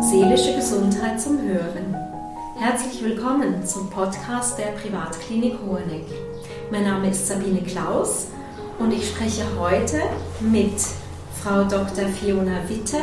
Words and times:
Seelische 0.00 0.54
Gesundheit 0.56 1.20
zum 1.20 1.42
Hören. 1.42 1.94
Herzlich 2.56 3.04
willkommen 3.04 3.66
zum 3.66 3.90
Podcast 3.90 4.58
der 4.58 4.72
Privatklinik 4.72 5.54
Hoheneck. 5.66 6.06
Mein 6.70 6.84
Name 6.84 7.10
ist 7.10 7.26
Sabine 7.26 7.60
Klaus 7.62 8.28
und 8.78 8.92
ich 8.92 9.08
spreche 9.08 9.44
heute 9.58 10.00
mit 10.40 10.80
Frau 11.42 11.64
Dr. 11.64 12.08
Fiona 12.08 12.68
Witte, 12.68 12.98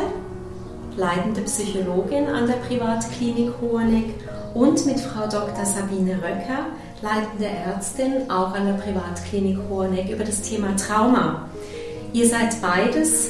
leitende 0.97 1.41
Psychologin 1.41 2.27
an 2.27 2.47
der 2.47 2.55
Privatklinik 2.55 3.53
Hoheneck 3.61 4.15
und 4.53 4.85
mit 4.85 4.99
Frau 4.99 5.27
Dr. 5.27 5.65
Sabine 5.65 6.15
Röcker, 6.15 6.67
leitende 7.05 7.45
Ärztin 7.45 8.31
auch 8.31 8.55
an 8.55 8.65
der 8.65 8.73
Privatklinik 8.73 9.59
Hoheneck 9.69 10.09
über 10.09 10.23
das 10.23 10.41
Thema 10.41 10.75
Trauma. 10.75 11.47
Ihr 12.13 12.27
seid 12.27 12.59
beides 12.61 13.29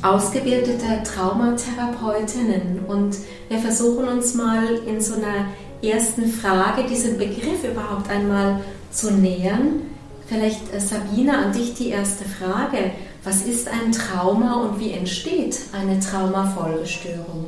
ausgebildete 0.00 1.02
Traumatherapeutinnen 1.04 2.86
und 2.86 3.16
wir 3.50 3.58
versuchen 3.58 4.08
uns 4.08 4.34
mal 4.34 4.64
in 4.86 5.02
so 5.02 5.16
einer 5.16 5.48
ersten 5.82 6.28
Frage 6.28 6.84
diesen 6.88 7.18
Begriff 7.18 7.62
überhaupt 7.62 8.08
einmal 8.08 8.60
zu 8.90 9.12
nähern. 9.12 9.82
Vielleicht 10.26 10.72
äh, 10.72 10.80
Sabine 10.80 11.36
an 11.36 11.52
dich 11.52 11.74
die 11.74 11.90
erste 11.90 12.24
Frage. 12.24 12.92
Was 13.22 13.42
ist 13.42 13.68
ein 13.68 13.92
Trauma 13.92 14.62
und 14.62 14.80
wie 14.80 14.92
entsteht 14.92 15.58
eine 15.72 16.00
Traumafolgestörung? 16.00 17.46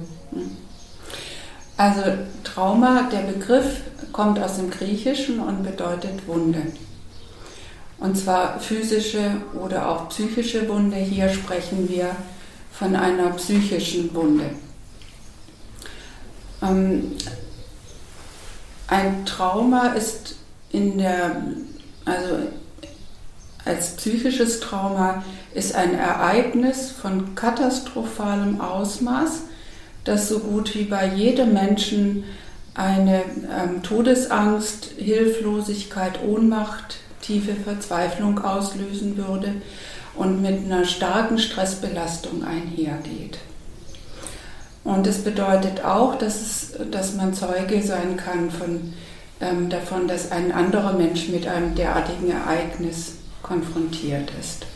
Also 1.80 2.02
Trauma, 2.44 3.08
der 3.10 3.20
Begriff 3.20 3.80
kommt 4.12 4.38
aus 4.38 4.56
dem 4.56 4.70
Griechischen 4.70 5.40
und 5.40 5.62
bedeutet 5.62 6.26
Wunde. 6.26 6.60
Und 7.98 8.18
zwar 8.18 8.60
physische 8.60 9.40
oder 9.54 9.88
auch 9.88 10.10
psychische 10.10 10.68
Wunde. 10.68 10.98
Hier 10.98 11.30
sprechen 11.30 11.88
wir 11.88 12.14
von 12.70 12.94
einer 12.94 13.30
psychischen 13.30 14.14
Wunde. 14.14 14.50
Ähm, 16.60 17.12
ein 18.86 19.24
Trauma 19.24 19.94
ist 19.94 20.34
in 20.72 20.98
der, 20.98 21.44
also 22.04 22.34
als 23.64 23.96
psychisches 23.96 24.60
Trauma 24.60 25.24
ist 25.54 25.74
ein 25.74 25.94
Ereignis 25.94 26.90
von 26.90 27.34
katastrophalem 27.34 28.60
Ausmaß, 28.60 29.44
das 30.10 30.28
so 30.28 30.40
gut 30.40 30.74
wie 30.74 30.84
bei 30.84 31.06
jedem 31.06 31.52
Menschen 31.52 32.24
eine 32.74 33.22
ähm, 33.22 33.82
Todesangst, 33.82 34.90
Hilflosigkeit, 34.96 36.20
Ohnmacht, 36.26 36.96
tiefe 37.22 37.54
Verzweiflung 37.54 38.38
auslösen 38.40 39.16
würde 39.16 39.54
und 40.16 40.42
mit 40.42 40.64
einer 40.64 40.84
starken 40.84 41.38
Stressbelastung 41.38 42.44
einhergeht. 42.44 43.38
Und 44.82 45.06
es 45.06 45.18
bedeutet 45.18 45.84
auch, 45.84 46.16
dass, 46.16 46.40
es, 46.40 46.72
dass 46.90 47.14
man 47.14 47.34
Zeuge 47.34 47.82
sein 47.82 48.16
kann 48.16 48.50
von, 48.50 48.92
ähm, 49.40 49.68
davon, 49.68 50.08
dass 50.08 50.32
ein 50.32 50.50
anderer 50.50 50.94
Mensch 50.94 51.28
mit 51.28 51.46
einem 51.46 51.74
derartigen 51.74 52.30
Ereignis 52.30 53.12
konfrontiert 53.42 54.32
ist. 54.40 54.66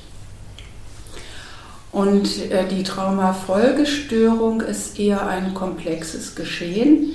Und 1.94 2.50
äh, 2.50 2.66
die 2.66 2.82
Traumafolgestörung 2.82 4.62
ist 4.62 4.98
eher 4.98 5.28
ein 5.28 5.54
komplexes 5.54 6.34
Geschehen. 6.34 7.12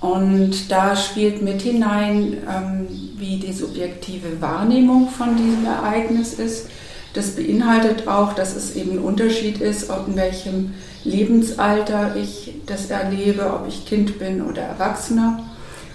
Und 0.00 0.70
da 0.70 0.96
spielt 0.96 1.42
mit 1.42 1.60
hinein, 1.60 2.38
ähm, 2.48 2.86
wie 3.18 3.36
die 3.36 3.52
subjektive 3.52 4.40
Wahrnehmung 4.40 5.10
von 5.10 5.36
diesem 5.36 5.66
Ereignis 5.66 6.32
ist. 6.32 6.68
Das 7.12 7.36
beinhaltet 7.36 8.08
auch, 8.08 8.32
dass 8.32 8.56
es 8.56 8.74
eben 8.74 8.92
ein 8.92 8.98
Unterschied 9.00 9.60
ist, 9.60 9.90
ob 9.90 10.08
in 10.08 10.16
welchem 10.16 10.72
Lebensalter 11.04 12.16
ich 12.16 12.54
das 12.64 12.88
erlebe, 12.88 13.52
ob 13.52 13.68
ich 13.68 13.84
Kind 13.84 14.18
bin 14.18 14.40
oder 14.40 14.62
Erwachsener. 14.62 15.44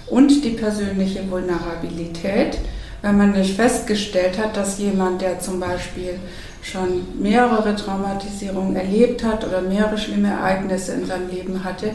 Und 0.05 0.45
die 0.45 0.51
persönliche 0.51 1.31
Vulnerabilität, 1.31 2.59
wenn 3.01 3.17
man 3.17 3.31
nicht 3.31 3.55
festgestellt 3.55 4.37
hat, 4.37 4.55
dass 4.55 4.77
jemand, 4.77 5.23
der 5.23 5.39
zum 5.39 5.59
Beispiel 5.59 6.19
schon 6.65 7.21
mehrere 7.21 7.75
Traumatisierungen 7.75 8.75
erlebt 8.75 9.23
hat 9.23 9.45
oder 9.45 9.61
mehrere 9.61 9.97
schlimme 9.97 10.29
Ereignisse 10.29 10.93
in 10.93 11.05
seinem 11.05 11.29
Leben 11.29 11.63
hatte, 11.63 11.91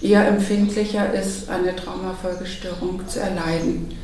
eher 0.00 0.26
empfindlicher 0.26 1.12
ist, 1.12 1.50
eine 1.50 1.74
Traumafolgestörung 1.74 3.06
zu 3.08 3.20
erleiden. 3.20 3.96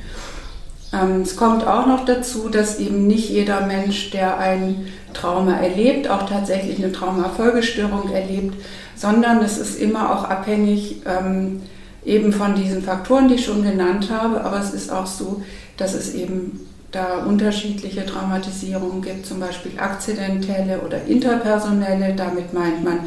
Ähm, 0.93 1.23
es 1.23 1.37
kommt 1.37 1.67
auch 1.67 1.87
noch 1.87 2.05
dazu, 2.05 2.49
dass 2.49 2.81
eben 2.81 3.07
nicht 3.07 3.31
jeder 3.31 3.67
Mensch, 3.67 4.11
der 4.11 4.39
ein 4.39 4.89
Trauma 5.13 5.59
erlebt, 5.59 6.09
auch 6.09 6.29
tatsächlich 6.29 6.79
eine 6.79 6.93
Traumafolgestörung 6.93 8.11
erlebt, 8.13 8.55
sondern 8.97 9.43
es 9.43 9.59
ist 9.59 9.79
immer 9.79 10.13
auch 10.13 10.25
abhängig 10.25 11.03
ähm, 11.07 11.63
eben 12.05 12.33
von 12.33 12.55
diesen 12.55 12.83
Faktoren, 12.83 13.29
die 13.29 13.35
ich 13.35 13.45
schon 13.45 13.63
genannt 13.63 14.09
habe. 14.11 14.43
Aber 14.43 14.59
es 14.59 14.73
ist 14.73 14.91
auch 14.91 15.07
so, 15.07 15.43
dass 15.77 15.95
es 15.95 16.15
eben 16.15 16.67
da 16.91 17.25
unterschiedliche 17.25 18.07
Traumatisierungen 18.07 19.03
gibt, 19.03 19.27
zum 19.27 19.41
Beispiel 19.41 19.73
akzidentelle 19.79 20.81
oder 20.81 21.05
interpersonelle. 21.05 22.15
Damit 22.15 22.55
meint 22.55 22.83
man, 22.83 23.01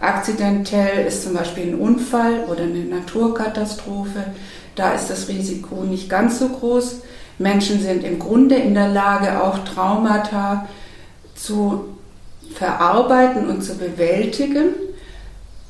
akzidentell 0.00 1.06
ist 1.06 1.24
zum 1.24 1.34
Beispiel 1.34 1.68
ein 1.68 1.74
Unfall 1.74 2.44
oder 2.44 2.62
eine 2.62 2.84
Naturkatastrophe. 2.84 4.24
Da 4.76 4.92
ist 4.92 5.08
das 5.08 5.28
Risiko 5.28 5.82
nicht 5.82 6.08
ganz 6.08 6.38
so 6.38 6.48
groß. 6.48 7.00
Menschen 7.38 7.82
sind 7.82 8.04
im 8.04 8.18
Grunde 8.18 8.56
in 8.56 8.74
der 8.74 8.88
Lage, 8.88 9.42
auch 9.42 9.58
Traumata 9.60 10.68
zu 11.34 11.96
verarbeiten 12.54 13.48
und 13.48 13.62
zu 13.62 13.76
bewältigen, 13.76 14.74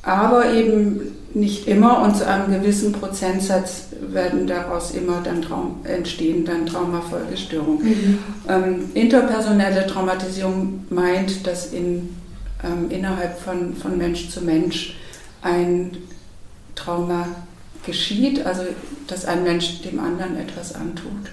aber 0.03 0.53
eben 0.53 1.15
nicht 1.33 1.67
immer 1.67 2.01
und 2.01 2.15
zu 2.15 2.25
einem 2.25 2.51
gewissen 2.51 2.93
Prozentsatz 2.93 3.86
werden 4.01 4.47
daraus 4.47 4.91
immer 4.91 5.21
dann 5.21 5.41
Traum, 5.41 5.81
entstehen 5.83 6.45
dann 6.45 6.65
Traumafolgestörungen. 6.65 7.87
Mhm. 7.87 8.19
Ähm, 8.47 8.89
interpersonelle 8.93 9.87
Traumatisierung 9.87 10.85
meint, 10.89 11.45
dass 11.45 11.73
in, 11.73 12.15
ähm, 12.63 12.89
innerhalb 12.89 13.39
von, 13.39 13.75
von 13.75 13.97
Mensch 13.97 14.29
zu 14.29 14.41
Mensch 14.41 14.95
ein 15.41 15.97
Trauma 16.75 17.27
geschieht, 17.85 18.45
also 18.45 18.63
dass 19.07 19.25
ein 19.25 19.43
Mensch 19.43 19.81
dem 19.81 19.99
anderen 19.99 20.37
etwas 20.37 20.75
antut. 20.75 21.31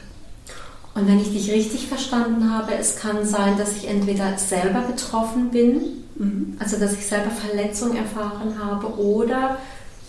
Und 0.95 1.09
wenn 1.09 1.21
ich 1.21 1.33
dich 1.33 1.51
richtig 1.51 1.89
verstanden 1.89 2.53
habe, 2.53 2.75
es 2.75 2.97
kann 2.97 3.27
sein, 3.27 3.59
dass 3.59 3.77
ich 3.77 3.89
entweder 3.89 4.39
selber 4.39 4.81
betroffen 4.81 5.51
bin, 5.51 5.81
mhm. 6.15 6.57
also 6.61 6.79
dass 6.79 6.93
ich 6.93 7.05
selber 7.05 7.31
Verletzung 7.31 7.97
erfahren 7.97 8.55
habe, 8.63 8.99
oder 8.99 9.59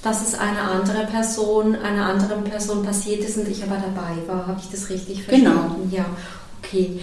dass 0.05 0.21
es 0.21 0.35
einer 0.35 0.69
andere 0.69 1.07
Person, 1.07 1.75
einer 1.75 2.05
anderen 2.05 2.43
Person 2.43 2.85
passiert 2.85 3.23
ist 3.23 3.37
und 3.37 3.47
ich 3.47 3.63
aber 3.63 3.77
dabei 3.77 4.15
war. 4.27 4.45
Habe 4.45 4.61
ich 4.61 4.69
das 4.69 4.87
richtig 4.91 5.25
genau. 5.25 5.51
verstanden? 5.51 5.89
Genau. 5.89 6.03
Ja, 6.03 6.05
okay. 6.63 6.99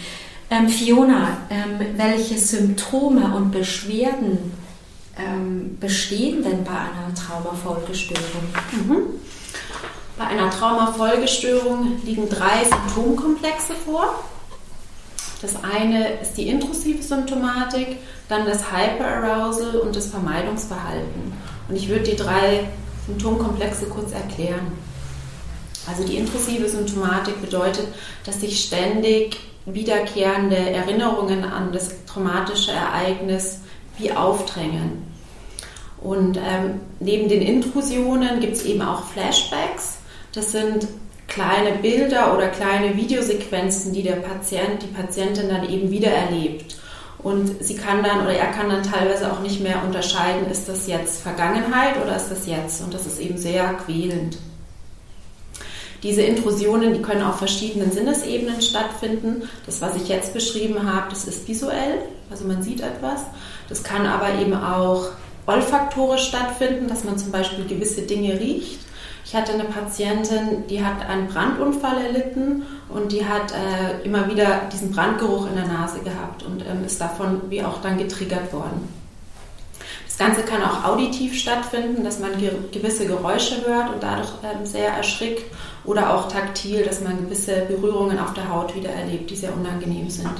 Ähm, 0.48 0.68
Fiona, 0.68 1.36
ähm, 1.50 1.96
welche 1.96 2.38
Symptome 2.38 3.34
und 3.34 3.50
Beschwerden 3.50 4.52
ähm, 5.18 5.78
bestehen 5.80 6.44
denn 6.44 6.62
bei 6.62 6.70
einer 6.70 7.12
Traumafolgestörung? 7.12 8.44
Mhm. 8.70 8.96
Bei 10.16 10.26
einer 10.26 10.48
Traumafolgestörung 10.50 12.00
liegen 12.04 12.28
drei 12.28 12.62
Symptomkomplexe 12.70 13.72
vor. 13.84 14.22
Das 15.40 15.54
eine 15.64 16.20
ist 16.20 16.34
die 16.34 16.46
intrusive 16.46 17.02
Symptomatik, 17.02 17.96
dann 18.28 18.46
das 18.46 18.70
Hyperarousal 18.70 19.80
und 19.80 19.96
das 19.96 20.06
Vermeidungsverhalten. 20.06 21.32
Und 21.68 21.74
ich 21.74 21.88
würde 21.88 22.04
die 22.04 22.16
drei 22.16 22.68
Symptomkomplexe 23.06 23.86
kurz 23.86 24.12
erklären. 24.12 24.72
Also 25.86 26.04
die 26.04 26.16
intrusive 26.16 26.68
Symptomatik 26.68 27.40
bedeutet, 27.40 27.88
dass 28.24 28.40
sich 28.40 28.64
ständig 28.64 29.40
wiederkehrende 29.66 30.56
Erinnerungen 30.56 31.44
an 31.44 31.72
das 31.72 31.90
traumatische 32.06 32.72
Ereignis 32.72 33.60
wie 33.98 34.12
aufdrängen. 34.12 35.10
Und 36.00 36.36
ähm, 36.36 36.80
neben 37.00 37.28
den 37.28 37.42
Intrusionen 37.42 38.40
gibt 38.40 38.54
es 38.54 38.64
eben 38.64 38.82
auch 38.82 39.04
Flashbacks. 39.04 39.98
Das 40.32 40.52
sind 40.52 40.88
kleine 41.28 41.78
Bilder 41.78 42.34
oder 42.34 42.48
kleine 42.48 42.96
Videosequenzen, 42.96 43.92
die 43.92 44.02
der 44.02 44.16
Patient, 44.16 44.82
die 44.82 44.88
Patientin 44.88 45.48
dann 45.48 45.68
eben 45.68 45.90
wieder 45.90 46.10
erlebt. 46.10 46.76
Und 47.22 47.64
sie 47.64 47.76
kann 47.76 48.02
dann 48.02 48.22
oder 48.22 48.34
er 48.34 48.50
kann 48.50 48.68
dann 48.68 48.82
teilweise 48.82 49.32
auch 49.32 49.40
nicht 49.40 49.60
mehr 49.60 49.82
unterscheiden, 49.84 50.50
ist 50.50 50.68
das 50.68 50.88
jetzt 50.88 51.22
Vergangenheit 51.22 51.94
oder 52.02 52.16
ist 52.16 52.30
das 52.30 52.46
jetzt? 52.46 52.82
Und 52.82 52.92
das 52.92 53.06
ist 53.06 53.20
eben 53.20 53.38
sehr 53.38 53.74
quälend. 53.74 54.38
Diese 56.02 56.22
Intrusionen, 56.22 56.94
die 56.94 57.02
können 57.02 57.22
auf 57.22 57.38
verschiedenen 57.38 57.92
Sinnesebenen 57.92 58.60
stattfinden. 58.60 59.48
Das, 59.66 59.80
was 59.80 59.94
ich 59.94 60.08
jetzt 60.08 60.34
beschrieben 60.34 60.92
habe, 60.92 61.10
das 61.10 61.26
ist 61.26 61.46
visuell, 61.46 62.00
also 62.28 62.44
man 62.44 62.60
sieht 62.62 62.80
etwas. 62.80 63.20
Das 63.68 63.84
kann 63.84 64.04
aber 64.06 64.34
eben 64.40 64.54
auch 64.54 65.10
olfaktorisch 65.46 66.26
stattfinden, 66.26 66.88
dass 66.88 67.04
man 67.04 67.18
zum 67.18 67.30
Beispiel 67.30 67.66
gewisse 67.66 68.02
Dinge 68.02 68.38
riecht. 68.40 68.80
Ich 69.24 69.34
hatte 69.34 69.52
eine 69.52 69.64
Patientin, 69.64 70.66
die 70.68 70.84
hat 70.84 71.08
einen 71.08 71.28
Brandunfall 71.28 72.04
erlitten 72.04 72.64
und 72.88 73.12
die 73.12 73.24
hat 73.24 73.52
äh, 73.52 74.04
immer 74.04 74.28
wieder 74.28 74.62
diesen 74.72 74.90
Brandgeruch 74.90 75.46
in 75.48 75.54
der 75.54 75.66
Nase 75.66 76.00
gehabt 76.00 76.42
und 76.42 76.64
ähm, 76.66 76.84
ist 76.84 77.00
davon 77.00 77.40
wie 77.48 77.62
auch 77.62 77.80
dann 77.80 77.98
getriggert 77.98 78.52
worden. 78.52 78.88
Das 80.06 80.18
Ganze 80.18 80.42
kann 80.42 80.62
auch 80.62 80.84
auditiv 80.84 81.38
stattfinden, 81.38 82.04
dass 82.04 82.18
man 82.18 82.36
ge 82.38 82.50
gewisse 82.70 83.06
Geräusche 83.06 83.64
hört 83.64 83.94
und 83.94 84.02
dadurch 84.02 84.28
ähm, 84.42 84.66
sehr 84.66 84.88
erschrickt 84.88 85.50
oder 85.84 86.14
auch 86.14 86.28
taktil, 86.28 86.84
dass 86.84 87.00
man 87.00 87.24
gewisse 87.24 87.62
Berührungen 87.62 88.18
auf 88.18 88.34
der 88.34 88.48
Haut 88.50 88.74
wieder 88.76 88.90
erlebt, 88.90 89.30
die 89.30 89.36
sehr 89.36 89.54
unangenehm 89.54 90.10
sind. 90.10 90.34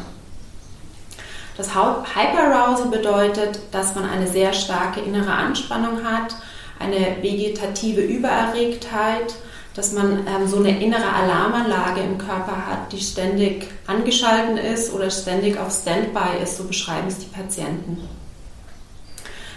Das 1.57 1.75
Hyperarousal 1.75 2.89
bedeutet, 2.89 3.61
dass 3.73 3.95
man 3.95 4.09
eine 4.09 4.27
sehr 4.27 4.53
starke 4.53 5.01
innere 5.01 5.33
Anspannung 5.33 6.03
hat, 6.05 6.35
eine 6.79 7.23
vegetative 7.23 8.01
Übererregtheit, 8.01 9.35
dass 9.75 9.93
man 9.93 10.27
ähm, 10.27 10.47
so 10.47 10.59
eine 10.59 10.83
innere 10.83 11.11
Alarmanlage 11.13 12.01
im 12.03 12.19
Körper 12.19 12.67
hat, 12.67 12.93
die 12.93 13.01
ständig 13.01 13.69
angeschalten 13.87 14.59
ist 14.59 14.93
oder 14.93 15.11
ständig 15.11 15.59
auf 15.59 15.73
Standby 15.73 16.43
ist, 16.43 16.59
so 16.59 16.65
beschreiben 16.65 17.09
es 17.09 17.19
die 17.19 17.27
Patienten. 17.27 17.99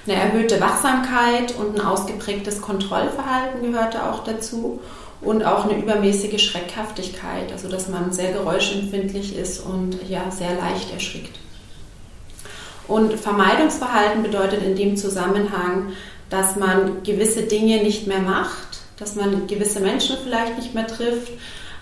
Eine 0.07 0.17
erhöhte 0.17 0.61
Wachsamkeit 0.61 1.55
und 1.57 1.79
ein 1.79 1.85
ausgeprägtes 1.85 2.61
Kontrollverhalten 2.61 3.63
gehörte 3.63 4.07
auch 4.09 4.23
dazu 4.23 4.79
und 5.21 5.43
auch 5.43 5.65
eine 5.65 5.79
übermäßige 5.79 6.41
Schreckhaftigkeit, 6.41 7.51
also 7.51 7.67
dass 7.67 7.89
man 7.89 8.13
sehr 8.13 8.31
geräuschempfindlich 8.31 9.35
ist 9.35 9.65
und 9.65 9.97
ja 10.07 10.29
sehr 10.29 10.55
leicht 10.55 10.93
erschrickt. 10.93 11.39
Und 12.87 13.13
Vermeidungsverhalten 13.13 14.21
bedeutet 14.21 14.61
in 14.61 14.75
dem 14.75 14.95
Zusammenhang, 14.95 15.93
dass 16.29 16.55
man 16.55 17.03
gewisse 17.03 17.43
Dinge 17.43 17.83
nicht 17.83 18.07
mehr 18.07 18.19
macht, 18.19 18.79
dass 18.97 19.15
man 19.15 19.47
gewisse 19.47 19.79
Menschen 19.79 20.17
vielleicht 20.23 20.57
nicht 20.57 20.73
mehr 20.73 20.87
trifft, 20.87 21.31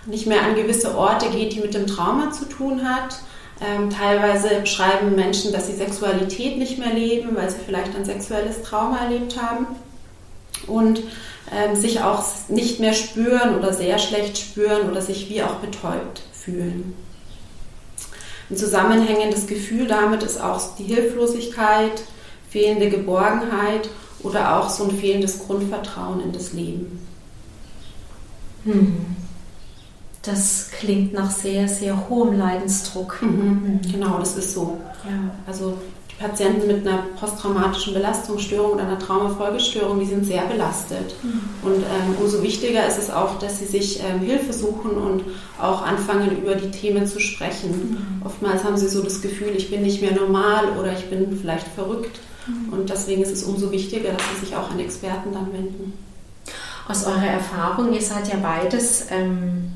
nicht 0.06 0.28
mehr 0.28 0.42
an 0.42 0.56
gewisse 0.56 0.98
Orte 0.98 1.30
geht, 1.30 1.54
die 1.54 1.62
mit 1.62 1.74
dem 1.74 1.88
Trauma 1.88 2.32
zu 2.32 2.46
tun 2.46 2.88
hat. 2.88 3.20
Ähm, 3.62 3.90
teilweise 3.90 4.60
beschreiben 4.62 5.16
Menschen, 5.16 5.54
dass 5.54 5.68
sie 5.68 5.76
Sexualität 5.76 6.58
nicht 6.58 6.80
mehr 6.80 6.94
leben, 6.94 7.36
weil 7.36 7.50
sie 7.50 7.60
vielleicht 7.66 7.96
ein 7.96 8.04
sexuelles 8.04 8.64
Trauma 8.64 8.98
erlebt 8.98 9.42
haben 9.42 9.68
und 10.68 11.04
ähm, 11.52 11.76
sich 11.76 12.02
auch 12.02 12.26
nicht 12.50 12.80
mehr 12.80 12.94
spüren 12.94 13.56
oder 13.56 13.72
sehr 13.72 14.00
schlecht 14.00 14.38
spüren 14.38 14.90
oder 14.90 15.02
sich 15.02 15.30
wie 15.30 15.44
auch 15.44 15.56
betäubt 15.56 16.24
fühlen. 16.34 16.96
Ein 18.50 18.58
zusammenhängendes 18.58 19.48
Gefühl 19.48 19.88
damit 19.88 20.24
ist 20.24 20.42
auch 20.42 20.76
die 20.76 20.84
Hilflosigkeit, 20.84 22.04
fehlende 22.50 22.90
Geborgenheit 22.90 23.90
oder 24.24 24.58
auch 24.58 24.70
so 24.70 24.86
ein 24.86 24.92
fehlendes 24.92 25.40
Grundvertrauen 25.40 26.22
in 26.22 26.32
das 26.32 26.54
Leben. 26.54 27.00
Hm. 28.64 29.06
Das 30.24 30.70
klingt 30.80 31.14
nach 31.14 31.30
sehr, 31.30 31.68
sehr 31.68 32.10
hohem 32.10 32.38
Leidensdruck. 32.38 33.22
Mhm. 33.22 33.30
Mhm. 33.30 33.92
Genau, 33.92 34.18
das 34.20 34.38
ist 34.38 34.54
so. 34.54 34.78
Ja. 35.04 35.32
Also 35.46 35.78
die 36.10 36.16
Patienten 36.16 36.66
mit 36.66 36.88
einer 36.88 37.00
posttraumatischen 37.20 37.94
Belastungsstörung 37.94 38.72
oder 38.72 38.84
einer 38.84 39.00
Traumafolgestörung, 39.00 40.00
die 40.00 40.06
sind 40.06 40.26
sehr 40.26 40.44
belastet. 40.44 41.14
Mhm. 41.24 41.42
Und 41.62 41.76
ähm, 41.76 42.16
umso 42.22 42.42
wichtiger 42.42 42.88
ist 42.88 43.00
es 43.00 43.10
auch, 43.10 43.38
dass 43.40 43.60
sie 43.60 43.66
sich 43.66 44.02
ähm, 44.02 44.22
Hilfe 44.22 44.54
suchen 44.54 44.92
und 44.92 45.24
auch 45.60 45.82
anfangen, 45.82 46.38
über 46.42 46.56
die 46.56 46.72
Themen 46.72 47.06
zu 47.06 47.20
sprechen. 47.20 47.72
Mhm. 47.72 48.26
Oftmals 48.26 48.64
haben 48.64 48.78
sie 48.78 48.88
so 48.88 49.02
das 49.04 49.22
Gefühl, 49.22 49.52
ich 49.58 49.70
bin 49.70 49.82
nicht 49.82 50.02
mehr 50.02 50.14
normal 50.14 50.70
oder 50.80 50.94
ich 50.94 51.10
bin 51.10 51.38
vielleicht 51.38 51.68
verrückt. 51.68 52.22
Und 52.72 52.90
deswegen 52.90 53.22
ist 53.24 53.32
es 53.32 53.44
umso 53.44 53.72
wichtiger, 53.72 54.12
dass 54.12 54.22
sie 54.34 54.46
sich 54.46 54.56
auch 54.56 54.72
an 54.72 54.80
Experten 54.80 55.34
dann 55.34 55.54
wenden. 55.54 55.94
Aus 56.88 57.06
eurer 57.06 57.26
Erfahrung, 57.26 57.94
ihr 57.94 58.02
seid 58.02 58.28
ja 58.28 58.36
beides 58.42 59.08
ähm, 59.10 59.72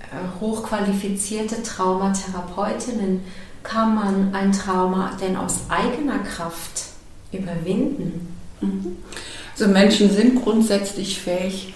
äh, 0.00 0.40
hochqualifizierte 0.40 1.62
Traumatherapeutinnen, 1.62 3.20
kann 3.62 3.94
man 3.94 4.34
ein 4.34 4.52
Trauma 4.52 5.12
denn 5.20 5.36
aus 5.36 5.60
eigener 5.68 6.20
Kraft 6.20 6.84
überwinden? 7.30 8.34
Mhm. 8.60 8.96
Also 9.52 9.68
Menschen 9.68 10.10
sind 10.10 10.42
grundsätzlich 10.42 11.20
fähig, 11.20 11.74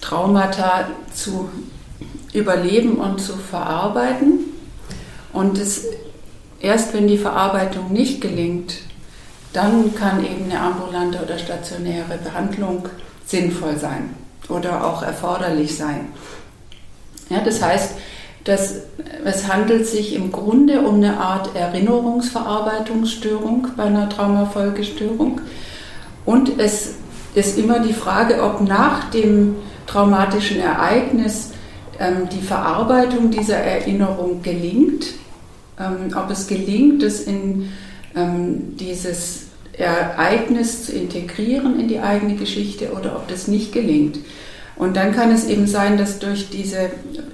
Traumata 0.00 0.88
zu 1.14 1.48
überleben 2.32 2.96
und 2.96 3.20
zu 3.20 3.36
verarbeiten. 3.36 4.40
Und 5.32 5.58
es, 5.58 5.84
erst 6.60 6.92
wenn 6.94 7.06
die 7.06 7.18
Verarbeitung 7.18 7.92
nicht 7.92 8.20
gelingt, 8.20 8.78
dann 9.52 9.94
kann 9.94 10.24
eben 10.24 10.44
eine 10.44 10.58
ambulante 10.60 11.22
oder 11.22 11.38
stationäre 11.38 12.18
Behandlung 12.22 12.88
sinnvoll 13.26 13.76
sein 13.76 14.14
oder 14.48 14.86
auch 14.86 15.02
erforderlich 15.02 15.76
sein. 15.76 16.08
Ja, 17.28 17.40
das 17.40 17.60
heißt, 17.62 17.96
dass 18.44 18.76
es 19.24 19.52
handelt 19.52 19.86
sich 19.86 20.14
im 20.14 20.30
Grunde 20.32 20.80
um 20.80 20.94
eine 20.96 21.18
Art 21.18 21.54
Erinnerungsverarbeitungsstörung 21.54 23.68
bei 23.76 23.84
einer 23.84 24.08
Traumafolgestörung. 24.08 25.40
Und 26.24 26.58
es 26.58 26.94
ist 27.34 27.58
immer 27.58 27.80
die 27.80 27.92
Frage, 27.92 28.42
ob 28.42 28.62
nach 28.62 29.10
dem 29.10 29.56
traumatischen 29.86 30.58
Ereignis 30.60 31.50
ähm, 31.98 32.30
die 32.32 32.40
Verarbeitung 32.40 33.30
dieser 33.30 33.58
Erinnerung 33.58 34.40
gelingt, 34.42 35.08
ähm, 35.78 36.16
ob 36.16 36.30
es 36.30 36.46
gelingt, 36.46 37.02
es 37.02 37.20
in 37.22 37.70
ähm, 38.16 38.76
dieses 38.76 39.46
Ereignis 39.72 40.86
zu 40.86 40.92
integrieren 40.92 41.80
in 41.80 41.88
die 41.88 42.00
eigene 42.00 42.34
Geschichte 42.34 42.92
oder 42.92 43.16
ob 43.16 43.28
das 43.28 43.48
nicht 43.48 43.72
gelingt. 43.72 44.18
Und 44.76 44.96
dann 44.96 45.14
kann 45.14 45.30
es 45.30 45.46
eben 45.46 45.66
sein, 45.66 45.98
dass 45.98 46.20
durch 46.20 46.48
diese 46.48 46.90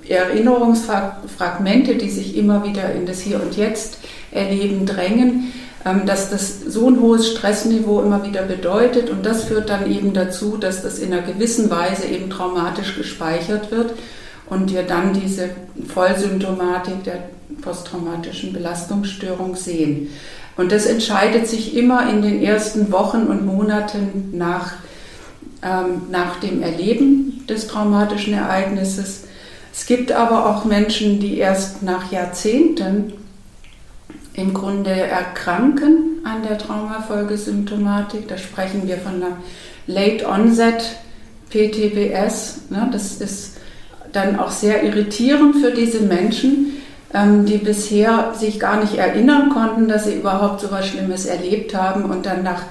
Erinnerungsfragmente, 0.08 1.94
die 1.94 2.10
sich 2.10 2.36
immer 2.36 2.66
wieder 2.66 2.92
in 2.92 3.06
das 3.06 3.20
Hier 3.20 3.40
und 3.40 3.56
Jetzt 3.56 3.98
erleben, 4.32 4.84
drängen, 4.84 5.52
ähm, 5.84 6.06
dass 6.06 6.28
das 6.28 6.60
so 6.60 6.88
ein 6.88 7.00
hohes 7.00 7.30
Stressniveau 7.30 8.02
immer 8.02 8.26
wieder 8.26 8.42
bedeutet. 8.42 9.10
Und 9.10 9.24
das 9.24 9.44
führt 9.44 9.68
dann 9.68 9.90
eben 9.90 10.12
dazu, 10.12 10.56
dass 10.56 10.82
das 10.82 10.98
in 10.98 11.12
einer 11.12 11.22
gewissen 11.22 11.70
Weise 11.70 12.06
eben 12.06 12.30
traumatisch 12.30 12.96
gespeichert 12.96 13.70
wird 13.70 13.92
und 14.50 14.72
wir 14.72 14.82
dann 14.82 15.12
diese 15.12 15.50
Vollsymptomatik 15.86 17.04
der 17.04 17.28
posttraumatischen 17.62 18.52
Belastungsstörung 18.52 19.54
sehen. 19.54 20.08
Und 20.56 20.72
das 20.72 20.86
entscheidet 20.86 21.46
sich 21.46 21.76
immer 21.76 22.08
in 22.10 22.22
den 22.22 22.42
ersten 22.42 22.90
Wochen 22.90 23.24
und 23.24 23.44
Monaten 23.44 24.32
nach, 24.32 24.74
ähm, 25.62 26.02
nach 26.10 26.40
dem 26.40 26.62
Erleben 26.62 27.44
des 27.46 27.66
traumatischen 27.66 28.34
Ereignisses. 28.34 29.24
Es 29.72 29.84
gibt 29.84 30.12
aber 30.12 30.46
auch 30.46 30.64
Menschen, 30.64 31.20
die 31.20 31.36
erst 31.36 31.82
nach 31.82 32.10
Jahrzehnten 32.10 33.12
im 34.32 34.54
Grunde 34.54 34.90
erkranken 34.90 36.20
an 36.24 36.42
der 36.42 36.56
Traumafolgesymptomatik. 36.58 38.28
Da 38.28 38.38
sprechen 38.38 38.86
wir 38.86 38.96
von 38.96 39.16
einer 39.16 39.36
Late 39.86 40.26
Onset 40.26 40.96
PTBS. 41.50 42.62
Ne? 42.70 42.88
Das 42.90 43.16
ist 43.16 43.58
dann 44.12 44.38
auch 44.38 44.50
sehr 44.50 44.82
irritierend 44.82 45.56
für 45.56 45.72
diese 45.72 46.00
Menschen, 46.00 46.75
die 47.12 47.58
bisher 47.58 48.34
sich 48.34 48.60
gar 48.60 48.80
nicht 48.80 48.94
erinnern 48.94 49.48
konnten, 49.50 49.88
dass 49.88 50.04
sie 50.04 50.14
überhaupt 50.14 50.60
so 50.60 50.66
etwas 50.66 50.88
Schlimmes 50.88 51.24
erlebt 51.24 51.74
haben 51.74 52.04
und 52.04 52.26
dann 52.26 52.42
nach 52.42 52.62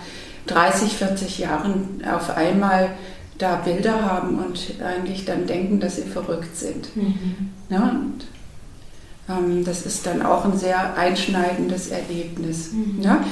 30, 0.47 0.93
40 0.93 1.39
Jahren 1.39 2.03
auf 2.05 2.35
einmal 2.35 2.89
da 3.37 3.55
Bilder 3.55 4.01
haben 4.03 4.37
und 4.37 4.59
eigentlich 4.83 5.25
dann 5.25 5.45
denken, 5.47 5.79
dass 5.79 5.97
sie 5.97 6.03
verrückt 6.03 6.55
sind. 6.55 6.95
Mhm. 6.95 7.49
Ja, 7.69 7.89
und, 7.89 8.25
ähm, 9.29 9.65
das 9.65 9.85
ist 9.85 10.05
dann 10.05 10.21
auch 10.21 10.45
ein 10.45 10.57
sehr 10.57 10.97
einschneidendes 10.97 11.89
Erlebnis. 11.89 12.71
Mhm. 12.71 13.01
Ja? 13.01 13.23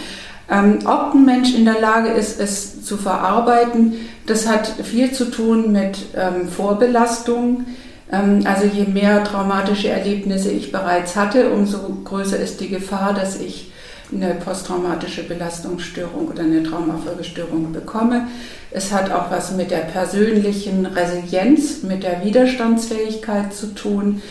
Ähm, 0.50 0.80
ob 0.86 1.14
ein 1.14 1.26
Mensch 1.26 1.54
in 1.56 1.66
der 1.66 1.80
Lage 1.80 2.10
ist, 2.10 2.40
es 2.40 2.84
zu 2.84 2.98
verarbeiten, 2.98 3.94
das 4.26 4.48
hat 4.48 4.68
viel 4.84 5.12
zu 5.14 5.32
tun 5.32 5.72
mit 5.72 5.98
ähm, 6.16 6.50
Vorbelastung, 6.50 7.62
ähm, 7.62 7.66
also 8.14 8.66
je 8.68 8.86
mehr 8.86 9.24
traumatische 9.24 9.90
Erlebnisse 9.90 10.52
ich 10.52 10.72
bereits 10.72 11.16
hatte, 11.16 11.50
umso 11.50 11.80
größer 12.04 12.38
ist 12.38 12.62
die 12.62 12.70
Gefahr, 12.70 13.14
dass 13.14 13.40
ich 13.40 13.72
eine 14.12 14.36
posttraumatische 14.36 15.24
Belastungsstörung 15.24 16.28
oder 16.28 16.44
eine 16.44 16.62
Traumafolgestörung 16.62 17.72
bekomme. 17.74 18.28
Es 18.70 18.92
hat 18.92 19.12
auch 19.12 19.32
was 19.32 19.54
mit 19.54 19.72
der 19.72 19.78
persönlichen 19.78 20.86
Resilienz, 20.86 21.82
mit 21.82 22.04
der 22.04 22.24
Widerstandsfähigkeit 22.24 23.54
zu 23.54 23.74
tun. 23.74 24.22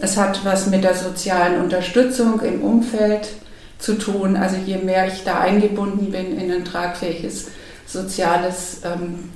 Es 0.00 0.16
hat 0.16 0.44
was 0.44 0.66
mit 0.66 0.82
der 0.82 0.94
sozialen 0.94 1.62
Unterstützung 1.62 2.40
im 2.40 2.62
Umfeld 2.62 3.28
zu 3.78 3.94
tun. 3.94 4.36
Also 4.36 4.56
je 4.64 4.78
mehr 4.78 5.06
ich 5.06 5.22
da 5.22 5.38
eingebunden 5.38 6.10
bin 6.10 6.36
in 6.36 6.50
ein 6.50 6.64
tragfähiges 6.64 7.48
soziales 7.86 8.80
ähm, 8.84 9.30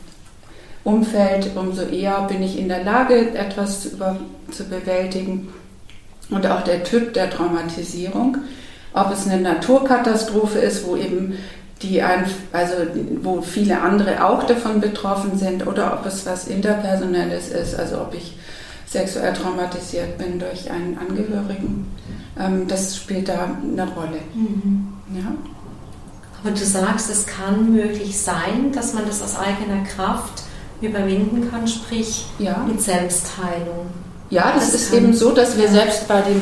Umfeld, 0.85 1.51
umso 1.55 1.83
eher 1.83 2.23
bin 2.23 2.43
ich 2.43 2.59
in 2.59 2.69
der 2.69 2.83
Lage, 2.83 3.35
etwas 3.35 3.83
zu, 3.83 3.91
über, 3.91 4.17
zu 4.51 4.65
bewältigen. 4.65 5.49
Und 6.31 6.47
auch 6.47 6.63
der 6.63 6.83
Typ 6.83 7.15
der 7.15 7.31
Traumatisierung, 7.31 8.39
ob 8.95 9.13
es 9.13 9.29
eine 9.29 9.41
Naturkatastrophe 9.41 10.59
ist, 10.59 10.87
wo 10.87 10.97
eben 10.97 11.35
die 11.83 12.03
ein, 12.03 12.25
also 12.53 12.75
wo 13.23 13.43
viele 13.43 13.81
andere 13.81 14.25
auch 14.25 14.45
davon 14.45 14.81
betroffen 14.81 15.37
sind 15.39 15.67
oder 15.67 15.95
ob 15.95 16.07
es 16.07 16.25
was 16.27 16.47
interpersonelles 16.47 17.49
ist, 17.49 17.79
also 17.79 18.01
ob 18.01 18.15
ich 18.15 18.37
sexuell 18.87 19.33
traumatisiert 19.33 20.19
bin 20.19 20.39
durch 20.39 20.71
einen 20.71 20.99
Angehörigen. 20.99 21.87
Ähm, 22.39 22.69
das 22.69 22.97
spielt 22.97 23.29
da 23.29 23.57
eine 23.63 23.89
Rolle. 23.89 24.21
Mhm. 24.35 24.89
Ja. 25.15 25.33
Aber 26.43 26.51
du 26.51 26.65
sagst, 26.65 27.11
es 27.11 27.27
kann 27.27 27.73
möglich 27.73 28.21
sein, 28.21 28.73
dass 28.73 28.95
man 28.95 29.07
das 29.07 29.23
aus 29.23 29.37
eigener 29.37 29.85
Kraft 29.85 30.43
überwinden 30.83 31.51
kann, 31.51 31.67
sprich 31.67 32.27
ja. 32.39 32.65
mit 32.67 32.81
Selbstheilung. 32.81 33.87
Ja, 34.31 34.53
das, 34.55 34.73
das 34.73 34.83
ist 34.83 34.95
eben 34.95 35.13
so, 35.13 35.33
dass 35.33 35.59
wir 35.59 35.69
selbst 35.69 36.09
bei 36.09 36.23
den 36.23 36.41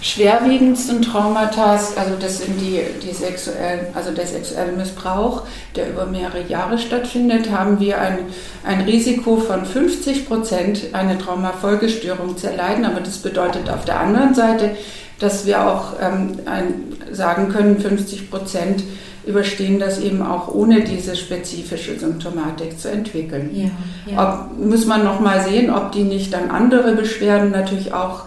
schwerwiegendsten 0.00 1.02
Traumata, 1.02 1.72
also 1.72 2.14
das 2.20 2.38
sind 2.38 2.60
die, 2.60 2.80
die 3.02 3.12
sexuellen, 3.12 3.86
also 3.94 4.12
der 4.12 4.26
sexuelle 4.26 4.72
Missbrauch, 4.72 5.42
der 5.74 5.90
über 5.90 6.06
mehrere 6.06 6.42
Jahre 6.42 6.78
stattfindet, 6.78 7.50
haben 7.50 7.80
wir 7.80 8.00
ein, 8.00 8.18
ein 8.64 8.80
Risiko 8.82 9.36
von 9.36 9.64
50 9.64 10.26
Prozent, 10.28 10.80
eine 10.92 11.18
Traumafolgestörung 11.18 12.36
zu 12.36 12.48
erleiden. 12.48 12.84
Aber 12.84 13.00
das 13.00 13.18
bedeutet 13.18 13.70
auf 13.70 13.84
der 13.84 14.00
anderen 14.00 14.34
Seite, 14.34 14.76
dass 15.18 15.46
wir 15.46 15.66
auch 15.66 15.94
ähm, 16.00 16.40
ein, 16.46 16.74
sagen 17.12 17.48
können, 17.48 17.80
50 17.80 18.30
Prozent 18.30 18.82
überstehen 19.26 19.78
das 19.78 20.00
eben 20.00 20.22
auch 20.22 20.48
ohne 20.48 20.82
diese 20.82 21.14
spezifische 21.16 21.98
Symptomatik 21.98 22.78
zu 22.78 22.90
entwickeln. 22.90 23.50
Ja, 23.52 23.70
ja. 24.12 24.48
Ob, 24.50 24.58
muss 24.58 24.86
man 24.86 25.04
noch 25.04 25.20
mal 25.20 25.42
sehen, 25.42 25.70
ob 25.70 25.92
die 25.92 26.02
nicht 26.02 26.32
dann 26.32 26.50
andere 26.50 26.94
Beschwerden 26.94 27.50
natürlich 27.50 27.94
auch 27.94 28.24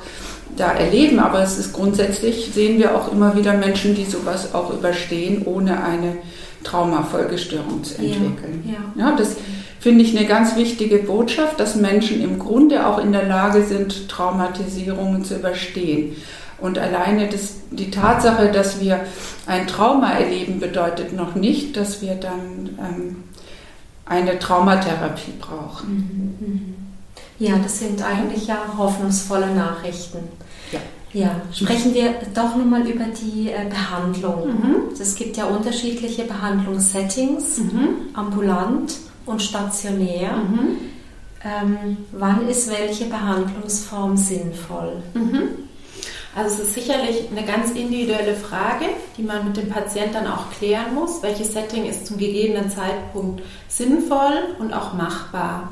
da 0.56 0.72
erleben, 0.72 1.20
aber 1.20 1.42
es 1.42 1.58
ist 1.58 1.74
grundsätzlich, 1.74 2.52
sehen 2.54 2.80
wir 2.80 2.96
auch 2.96 3.12
immer 3.12 3.36
wieder 3.36 3.54
Menschen, 3.54 3.94
die 3.94 4.06
sowas 4.06 4.54
auch 4.54 4.74
überstehen, 4.74 5.42
ohne 5.46 5.84
eine 5.84 6.18
Traumafolgestörung 6.64 7.84
zu 7.84 7.96
entwickeln. 7.96 8.64
Ja. 8.66 9.10
ja 9.10 9.16
das 9.16 9.36
finde 9.80 10.04
ich 10.04 10.18
eine 10.18 10.26
ganz 10.28 10.56
wichtige 10.56 10.98
Botschaft, 11.00 11.60
dass 11.60 11.76
Menschen 11.76 12.24
im 12.24 12.40
Grunde 12.40 12.88
auch 12.88 13.04
in 13.04 13.12
der 13.12 13.28
Lage 13.28 13.64
sind, 13.64 14.10
Traumatisierungen 14.10 15.24
zu 15.24 15.36
überstehen. 15.36 16.16
Und 16.58 16.78
alleine 16.78 17.28
das, 17.28 17.56
die 17.72 17.92
Tatsache, 17.92 18.52
dass 18.52 18.80
wir 18.80 19.02
ein 19.46 19.68
Trauma 19.68 20.12
erleben, 20.14 20.60
bedeutet 20.60 21.14
noch 21.14 21.36
nicht, 21.36 21.76
dass 21.76 22.02
wir 22.02 22.16
dann 22.16 22.70
ähm, 22.80 23.24
eine 24.06 24.40
Traumatherapie 24.40 25.34
brauchen. 25.40 26.38
Mhm, 26.40 26.48
mhm. 26.48 26.76
Ja, 27.40 27.58
das 27.62 27.80
sind 27.80 28.02
eigentlich 28.02 28.48
ja 28.48 28.58
hoffnungsvolle 28.78 29.54
Nachrichten. 29.54 30.20
Ja. 30.72 30.80
Ja, 31.12 31.42
sprechen 31.54 31.94
wir 31.94 32.14
doch 32.34 32.58
nochmal 32.58 32.86
über 32.86 33.06
die 33.06 33.50
äh, 33.50 33.70
Behandlung. 33.70 34.48
Mhm. 34.48 34.76
Es 35.00 35.16
gibt 35.16 35.38
ja 35.38 35.46
unterschiedliche 35.46 36.24
Behandlungssettings, 36.24 37.60
mhm. 37.60 37.90
ambulant 38.14 38.94
und 39.26 39.42
stationär. 39.42 40.34
Mhm. 40.36 40.78
Ähm, 41.42 41.98
wann 42.12 42.48
ist 42.50 42.70
welche 42.70 43.06
Behandlungsform 43.06 44.18
sinnvoll? 44.18 45.04
Also 46.36 46.62
es 46.62 46.68
ist 46.68 46.74
sicherlich 46.74 47.30
eine 47.32 47.46
ganz 47.46 47.72
individuelle 47.72 48.36
Frage, 48.36 48.88
die 49.18 49.24
man 49.24 49.46
mit 49.46 49.56
dem 49.56 49.70
Patienten 49.70 50.16
dann 50.16 50.28
auch 50.28 50.52
klären 50.52 50.94
muss. 50.94 51.24
Welches 51.24 51.54
Setting 51.54 51.86
ist 51.86 52.08
zum 52.08 52.18
gegebenen 52.18 52.70
Zeitpunkt 52.70 53.42
sinnvoll 53.70 54.56
und 54.60 54.74
auch 54.74 54.94
machbar? 54.94 55.72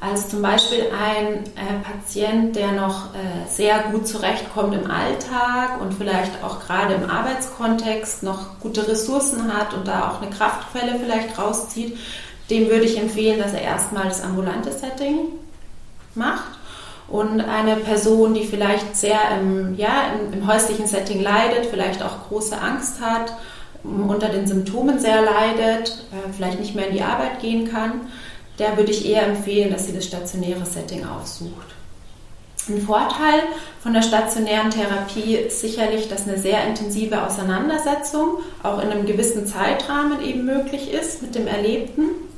Also 0.00 0.28
zum 0.28 0.40
Beispiel 0.40 0.84
ein 0.98 1.44
äh, 1.56 1.84
Patient, 1.84 2.56
der 2.56 2.72
noch 2.72 3.14
äh, 3.14 3.46
sehr 3.50 3.80
gut 3.92 4.08
zurechtkommt 4.08 4.74
im 4.74 4.90
Alltag 4.90 5.78
und 5.78 5.92
vielleicht 5.92 6.42
auch 6.42 6.66
gerade 6.66 6.94
im 6.94 7.10
Arbeitskontext 7.10 8.22
noch 8.22 8.58
gute 8.60 8.88
Ressourcen 8.88 9.52
hat 9.54 9.74
und 9.74 9.86
da 9.86 10.10
auch 10.10 10.22
eine 10.22 10.30
Kraftquelle 10.30 10.98
vielleicht 10.98 11.38
rauszieht, 11.38 11.98
dem 12.48 12.70
würde 12.70 12.86
ich 12.86 12.98
empfehlen, 12.98 13.38
dass 13.38 13.52
er 13.52 13.60
erstmal 13.60 14.04
das 14.04 14.22
ambulante 14.22 14.72
Setting 14.72 15.18
macht 16.14 16.59
und 17.10 17.40
eine 17.40 17.76
Person, 17.76 18.34
die 18.34 18.44
vielleicht 18.44 18.96
sehr 18.96 19.18
im, 19.40 19.76
ja, 19.76 20.12
im, 20.14 20.32
im, 20.32 20.46
häuslichen 20.46 20.86
Setting 20.86 21.20
leidet, 21.20 21.66
vielleicht 21.66 22.02
auch 22.02 22.28
große 22.28 22.58
Angst 22.60 23.00
hat, 23.00 23.34
unter 23.82 24.28
den 24.28 24.46
Symptomen 24.46 24.98
sehr 24.98 25.22
leidet, 25.22 26.04
äh, 26.12 26.32
vielleicht 26.34 26.60
nicht 26.60 26.74
mehr 26.74 26.86
in 26.86 26.94
die 26.94 27.02
Arbeit 27.02 27.40
gehen 27.40 27.70
kann, 27.70 28.02
der 28.58 28.76
würde 28.76 28.92
ich 28.92 29.08
eher 29.08 29.26
empfehlen, 29.26 29.72
dass 29.72 29.86
sie 29.86 29.92
das 29.92 30.06
stationäre 30.06 30.64
Setting 30.64 31.04
aufsucht. 31.06 31.74
Ein 32.68 32.82
Vorteil 32.82 33.42
von 33.82 33.94
der 33.94 34.02
stationären 34.02 34.70
Therapie 34.70 35.34
ist 35.34 35.60
sicherlich, 35.60 36.08
dass 36.08 36.28
eine 36.28 36.38
sehr 36.38 36.64
intensive 36.66 37.24
Auseinandersetzung 37.24 38.38
auch 38.62 38.80
in 38.82 38.90
einem 38.90 39.06
gewissen 39.06 39.46
Zeitrahmen 39.46 40.22
eben 40.22 40.44
möglich 40.44 40.92
ist 40.92 41.22
mit 41.22 41.34
dem 41.34 41.48
Erlebten 41.48 42.29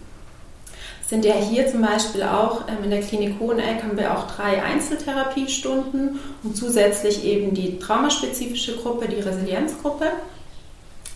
sind 1.13 1.27
ja 1.27 1.35
hier 1.35 1.67
zum 1.67 1.83
Beispiel 1.83 2.23
auch 2.23 2.63
ähm, 2.69 2.85
in 2.85 2.91
der 2.91 3.03
Klinik 3.03 3.39
Hoheneck 3.39 3.83
haben 3.83 3.99
wir 3.99 4.17
auch 4.17 4.35
drei 4.35 4.63
Einzeltherapiestunden 4.63 6.19
und 6.43 6.57
zusätzlich 6.57 7.23
eben 7.27 7.53
die 7.53 7.79
traumaspezifische 7.79 8.79
Gruppe, 8.79 9.09
die 9.09 9.21
Resilienzgruppe. 9.21 10.07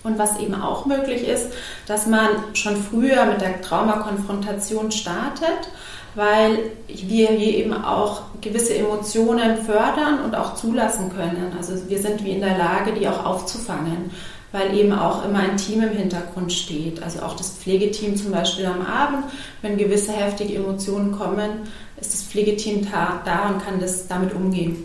Und 0.05 0.19
was 0.19 0.39
eben 0.39 0.55
auch 0.55 0.85
möglich 0.85 1.27
ist, 1.27 1.47
dass 1.87 2.07
man 2.07 2.29
schon 2.53 2.77
früher 2.77 3.25
mit 3.25 3.41
der 3.41 3.63
Traumakonfrontation 3.63 4.91
startet, 4.93 5.71
weil 6.15 6.59
wir 6.89 7.29
hier 7.29 7.57
eben 7.57 7.73
auch 7.73 8.21
gewisse 8.43 8.75
Emotionen 8.75 9.57
fördern 9.65 10.21
und 10.27 10.35
auch 10.35 10.57
zulassen 10.57 11.11
können. 11.17 11.55
Also 11.57 11.89
wir 11.89 11.99
sind 12.01 12.23
wie 12.23 12.33
in 12.33 12.41
der 12.41 12.59
Lage, 12.59 12.93
die 12.93 13.09
auch 13.09 13.25
aufzufangen 13.25 14.11
weil 14.57 14.75
eben 14.75 14.93
auch 14.93 15.23
immer 15.25 15.41
ein 15.41 15.59
Team 15.59 15.83
im 15.83 15.91
Hintergrund 15.91 16.51
steht. 16.51 17.03
Also 17.03 17.21
auch 17.21 17.37
das 17.37 17.51
Pflegeteam 17.51 18.17
zum 18.17 18.33
Beispiel 18.33 18.65
am 18.65 18.81
Abend, 18.87 19.25
wenn 19.61 19.77
gewisse 19.77 20.13
heftige 20.13 20.55
Emotionen 20.55 21.13
kommen, 21.13 21.69
ist 22.01 22.15
das 22.15 22.23
Pflegeteam 22.23 22.87
da 22.91 23.51
und 23.51 23.63
kann 23.63 23.81
das 23.81 24.09
damit 24.09 24.33
umgehen. 24.33 24.85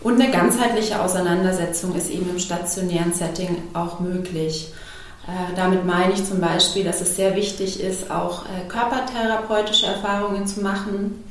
Und 0.00 0.20
eine 0.20 0.30
ganzheitliche 0.30 1.02
Auseinandersetzung 1.02 1.96
ist 1.96 2.08
eben 2.08 2.30
im 2.30 2.38
stationären 2.38 3.12
Setting 3.12 3.62
auch 3.74 3.98
möglich. 3.98 4.72
Äh, 5.26 5.56
damit 5.56 5.84
meine 5.84 6.12
ich 6.12 6.24
zum 6.24 6.40
Beispiel, 6.40 6.84
dass 6.84 7.00
es 7.00 7.16
sehr 7.16 7.34
wichtig 7.34 7.80
ist, 7.80 8.12
auch 8.12 8.44
äh, 8.44 8.68
körpertherapeutische 8.68 9.86
Erfahrungen 9.86 10.46
zu 10.46 10.60
machen. 10.60 11.24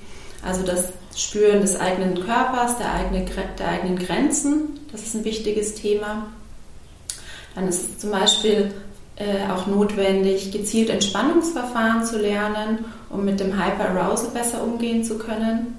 Also 0.46 0.64
das 0.64 0.90
Spüren 1.16 1.62
des 1.62 1.80
eigenen 1.80 2.16
Körpers, 2.26 2.78
der, 2.78 2.92
der 3.58 3.68
eigenen 3.70 3.98
Grenzen, 3.98 4.82
das 4.92 5.04
ist 5.04 5.16
ein 5.16 5.24
wichtiges 5.24 5.76
Thema. 5.76 6.28
Dann 7.58 7.68
ist 7.68 7.90
es 7.90 7.98
zum 7.98 8.12
Beispiel 8.12 8.72
äh, 9.16 9.52
auch 9.52 9.66
notwendig, 9.66 10.52
gezielt 10.52 10.92
Entspannungsverfahren 10.92 12.06
zu 12.06 12.20
lernen, 12.20 12.86
um 13.10 13.26
mit 13.26 13.40
dem 13.40 13.60
Hyperarousal 13.60 14.30
besser 14.30 14.62
umgehen 14.64 15.04
zu 15.04 15.18
können. 15.18 15.76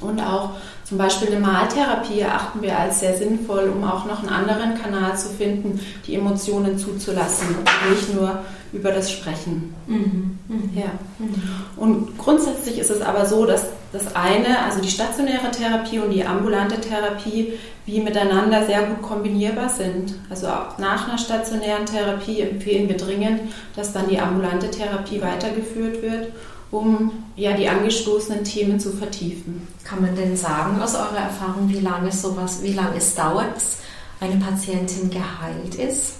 Und 0.00 0.20
auch 0.20 0.50
zum 0.84 0.96
Beispiel 0.96 1.28
eine 1.28 1.40
Maltherapie 1.40 2.20
erachten 2.20 2.62
wir 2.62 2.78
als 2.78 3.00
sehr 3.00 3.16
sinnvoll, 3.16 3.68
um 3.68 3.82
auch 3.82 4.04
noch 4.04 4.20
einen 4.20 4.28
anderen 4.28 4.80
Kanal 4.80 5.18
zu 5.18 5.30
finden, 5.30 5.80
die 6.06 6.14
Emotionen 6.14 6.78
zuzulassen 6.78 7.48
und 7.48 7.90
nicht 7.90 8.14
nur 8.14 8.38
über 8.72 8.92
das 8.92 9.10
Sprechen. 9.10 9.74
Mhm. 9.86 10.38
Mhm. 10.48 10.70
Ja. 10.74 10.90
Mhm. 11.18 11.34
Und 11.76 12.18
grundsätzlich 12.18 12.78
ist 12.78 12.90
es 12.90 13.00
aber 13.00 13.26
so, 13.26 13.46
dass 13.46 13.66
das 13.92 14.14
eine, 14.14 14.62
also 14.64 14.80
die 14.80 14.90
stationäre 14.90 15.50
Therapie 15.50 15.98
und 15.98 16.10
die 16.10 16.24
ambulante 16.24 16.80
Therapie, 16.80 17.54
wie 17.86 18.00
miteinander 18.00 18.66
sehr 18.66 18.82
gut 18.82 19.02
kombinierbar 19.02 19.68
sind. 19.68 20.14
Also 20.28 20.48
auch 20.48 20.78
nach 20.78 21.08
einer 21.08 21.18
stationären 21.18 21.86
Therapie 21.86 22.40
empfehlen 22.40 22.88
wir 22.88 22.96
dringend, 22.96 23.40
dass 23.74 23.92
dann 23.92 24.08
die 24.08 24.18
ambulante 24.18 24.70
Therapie 24.70 25.22
weitergeführt 25.22 26.02
wird 26.02 26.28
um 26.70 27.24
ja, 27.36 27.52
die 27.52 27.68
angestoßenen 27.68 28.44
Themen 28.44 28.80
zu 28.80 28.92
vertiefen. 28.92 29.68
Kann 29.84 30.02
man 30.02 30.16
denn 30.16 30.36
sagen 30.36 30.80
aus 30.80 30.94
eurer 30.94 31.18
Erfahrung, 31.18 31.68
wie 31.68 31.80
lange 31.80 32.10
sowas, 32.10 32.62
wie 32.62 32.72
lange 32.72 32.96
es 32.96 33.14
dauert, 33.14 33.54
bis 33.54 33.78
eine 34.20 34.36
Patientin 34.36 35.10
geheilt 35.10 35.76
ist? 35.76 36.14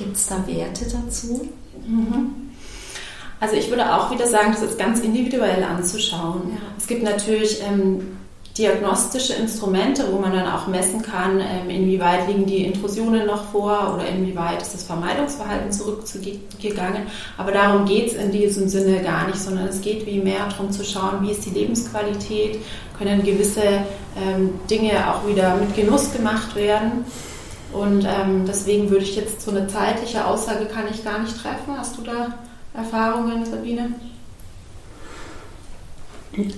Gibt 0.00 0.16
es 0.16 0.26
da 0.28 0.42
Werte 0.46 0.86
dazu? 0.86 1.46
Mhm. 1.86 2.48
Also 3.38 3.54
ich 3.54 3.68
würde 3.68 3.94
auch 3.94 4.10
wieder 4.10 4.26
sagen, 4.26 4.52
das 4.52 4.62
ist 4.62 4.78
ganz 4.78 5.00
individuell 5.00 5.62
anzuschauen. 5.62 6.52
Ja. 6.54 6.60
Es 6.78 6.86
gibt 6.86 7.02
natürlich 7.02 7.62
ähm, 7.62 8.16
diagnostische 8.56 9.34
Instrumente, 9.34 10.10
wo 10.10 10.18
man 10.18 10.32
dann 10.32 10.50
auch 10.50 10.68
messen 10.68 11.02
kann, 11.02 11.38
ähm, 11.38 11.68
inwieweit 11.68 12.28
liegen 12.28 12.46
die 12.46 12.64
Intrusionen 12.64 13.26
noch 13.26 13.50
vor 13.50 13.94
oder 13.94 14.08
inwieweit 14.08 14.62
ist 14.62 14.72
das 14.72 14.84
Vermeidungsverhalten 14.84 15.70
zurückgegangen. 15.70 17.02
Aber 17.36 17.52
darum 17.52 17.84
geht 17.84 18.08
es 18.08 18.14
in 18.14 18.32
diesem 18.32 18.68
Sinne 18.68 19.02
gar 19.02 19.26
nicht, 19.26 19.38
sondern 19.38 19.68
es 19.68 19.82
geht 19.82 20.06
wie 20.06 20.18
mehr 20.18 20.48
darum 20.48 20.72
zu 20.72 20.82
schauen, 20.82 21.20
wie 21.20 21.32
ist 21.32 21.44
die 21.44 21.50
Lebensqualität, 21.50 22.58
können 22.98 23.22
gewisse 23.22 23.84
ähm, 24.16 24.54
Dinge 24.70 24.92
auch 25.12 25.28
wieder 25.28 25.56
mit 25.56 25.76
Genuss 25.76 26.10
gemacht 26.10 26.56
werden. 26.56 27.04
Und 27.72 28.04
ähm, 28.04 28.44
deswegen 28.46 28.90
würde 28.90 29.04
ich 29.04 29.16
jetzt 29.16 29.42
so 29.42 29.50
eine 29.50 29.66
zeitliche 29.68 30.24
Aussage 30.26 30.66
kann 30.66 30.84
ich 30.90 31.04
gar 31.04 31.20
nicht 31.20 31.40
treffen. 31.40 31.76
Hast 31.76 31.96
du 31.98 32.02
da 32.02 32.38
Erfahrungen, 32.74 33.44
Sabine? 33.44 33.94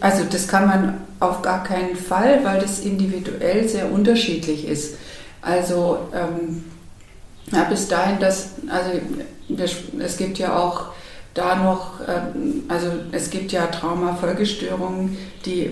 Also 0.01 0.25
das 0.31 0.49
kann 0.49 0.67
man 0.67 1.01
auf 1.21 1.43
gar 1.43 1.65
keinen 1.65 1.97
Fall, 1.97 2.45
weil 2.45 2.61
das 2.61 2.81
individuell 2.81 3.69
sehr 3.69 3.91
unterschiedlich 3.91 4.67
ist. 4.67 4.97
Also 5.41 5.99
ähm, 6.15 6.65
Ja, 7.51 7.65
bis 7.65 7.89
dahin, 7.89 8.19
dass, 8.19 8.51
also 8.69 8.91
es 9.99 10.17
gibt 10.17 10.39
ja 10.39 10.57
auch 10.59 10.87
da 11.35 11.57
noch, 11.57 12.01
ähm, 12.09 12.65
also 12.69 12.87
es 13.13 13.31
gibt 13.31 13.53
ja 13.53 13.67
Traumafolgestörungen, 13.67 15.17
die 15.45 15.71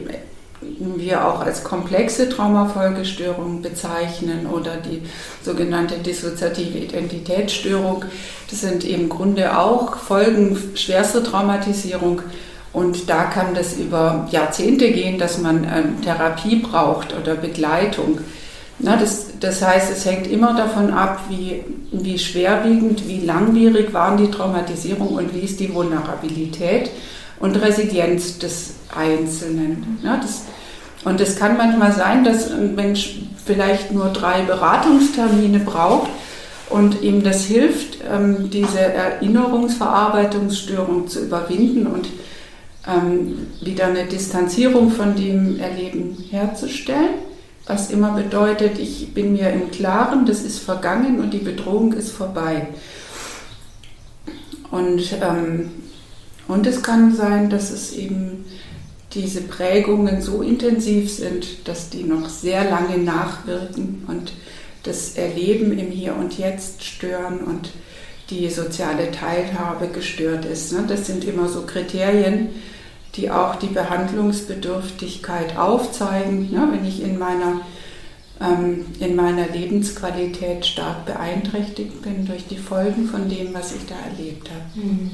wir 0.61 1.27
auch 1.27 1.41
als 1.41 1.65
komplexe 1.65 2.29
Traumafolgestörungen 2.29 3.63
bezeichnen 3.63 4.47
oder 4.47 4.77
die 4.77 5.03
sogenannte 5.43 5.99
dissoziative 5.99 6.79
Identitätsstörung. 6.79 8.05
Das 8.51 8.61
sind 8.61 8.85
im 8.85 9.09
Grunde 9.09 9.57
auch 9.59 9.97
Folgen 9.97 10.59
schwerster 10.75 11.25
Traumatisierung. 11.25 12.23
Und 12.73 13.09
da 13.09 13.25
kann 13.25 13.55
das 13.55 13.77
über 13.77 14.29
Jahrzehnte 14.31 14.93
gehen, 14.93 15.19
dass 15.19 15.39
man 15.39 15.65
ähm, 15.65 16.03
Therapie 16.03 16.57
braucht 16.57 17.15
oder 17.17 17.35
Begleitung. 17.35 18.21
Na, 18.79 18.97
das, 18.97 19.27
das 19.41 19.61
heißt, 19.61 19.91
es 19.91 20.05
hängt 20.05 20.27
immer 20.27 20.55
davon 20.55 20.93
ab, 20.93 21.25
wie, 21.29 21.65
wie 21.91 22.19
schwerwiegend, 22.19 23.09
wie 23.09 23.21
langwierig 23.21 23.93
waren 23.93 24.17
die 24.17 24.31
Traumatisierung 24.31 25.09
und 25.09 25.35
wie 25.35 25.41
ist 25.41 25.59
die 25.59 25.75
Vulnerabilität 25.75 26.91
und 27.41 27.57
Resilienz 27.57 28.39
des 28.39 28.75
Einzelnen. 28.95 29.99
Ja, 30.03 30.17
das, 30.17 30.47
und 31.05 31.21
es 31.21 31.37
kann 31.37 31.57
manchmal 31.57 31.93
sein, 31.93 32.25
dass 32.25 32.51
ein 32.51 32.75
Mensch 32.75 33.21
vielleicht 33.45 33.93
nur 33.93 34.09
drei 34.09 34.43
Beratungstermine 34.43 35.61
braucht 35.61 36.11
und 36.69 37.01
ihm 37.03 37.23
das 37.23 37.45
hilft, 37.45 37.99
ähm, 38.11 38.51
diese 38.51 38.81
Erinnerungsverarbeitungsstörung 38.81 41.07
zu 41.09 41.21
überwinden 41.21 41.87
und 41.87 42.09
ähm, 42.87 43.47
wieder 43.61 43.87
eine 43.87 44.05
Distanzierung 44.05 44.91
von 44.91 45.17
dem 45.17 45.59
Erleben 45.59 46.23
herzustellen 46.31 47.31
was 47.71 47.91
immer 47.91 48.13
bedeutet, 48.13 48.81
ich 48.81 49.15
bin 49.15 49.33
mir 49.33 49.51
im 49.51 49.71
Klaren, 49.71 50.27
das 50.27 50.43
ist 50.43 50.59
vergangen 50.59 51.21
und 51.21 51.33
die 51.33 51.39
Bedrohung 51.39 51.93
ist 51.93 52.11
vorbei. 52.11 52.67
Und, 54.73 55.15
ähm, 55.23 55.71
und 56.49 56.67
es 56.67 56.83
kann 56.83 57.15
sein, 57.15 57.49
dass 57.49 57.71
es 57.71 57.93
eben 57.93 58.45
diese 59.13 59.43
Prägungen 59.43 60.23
so 60.23 60.43
intensiv 60.43 61.13
sind, 61.13 61.67
dass 61.67 61.91
die 61.91 62.05
noch 62.05 62.29
sehr 62.29 62.71
lange 62.71 62.99
nachwirken 62.99 64.05
und 64.07 64.33
das 64.85 65.17
Erleben 65.17 65.77
im 65.79 65.91
Hier 65.91 66.15
und 66.15 66.39
Jetzt 66.39 66.85
stören 66.85 67.41
und 67.41 67.71
die 68.31 68.49
soziale 68.49 69.11
Teilhabe 69.11 69.89
gestört 69.89 70.45
ist. 70.45 70.73
Ne? 70.73 70.85
Das 70.87 71.07
sind 71.07 71.25
immer 71.25 71.49
so 71.49 71.63
Kriterien, 71.63 72.51
die 73.17 73.31
auch 73.31 73.57
die 73.57 73.67
Behandlungsbedürftigkeit 73.67 75.57
aufzeigen. 75.59 76.49
Ja, 76.53 76.69
wenn 76.71 76.85
ich 76.87 77.03
in 77.03 77.19
meiner, 77.19 77.63
ähm, 78.41 78.87
in 79.01 79.17
meiner 79.17 79.49
Lebensqualität 79.49 80.65
stark 80.65 81.07
beeinträchtigt 81.07 82.03
bin 82.03 82.27
durch 82.27 82.47
die 82.47 82.59
Folgen 82.59 83.07
von 83.07 83.29
dem, 83.29 83.53
was 83.53 83.75
ich 83.75 83.85
da 83.87 83.97
erlebt 84.09 84.49
habe. 84.49 84.87
Mhm. 84.87 85.11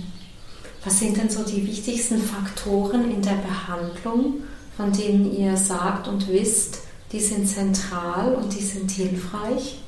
Was 0.87 1.01
sind 1.01 1.17
denn 1.17 1.29
so 1.29 1.43
die 1.43 1.67
wichtigsten 1.67 2.23
Faktoren 2.23 3.11
in 3.11 3.21
der 3.21 3.33
Behandlung, 3.33 4.35
von 4.77 4.93
denen 4.93 5.37
ihr 5.37 5.57
sagt 5.57 6.07
und 6.07 6.29
wisst, 6.29 6.79
die 7.11 7.19
sind 7.19 7.49
zentral 7.49 8.37
und 8.37 8.55
die 8.55 8.63
sind 8.63 8.93
hilfreich? 8.93 9.81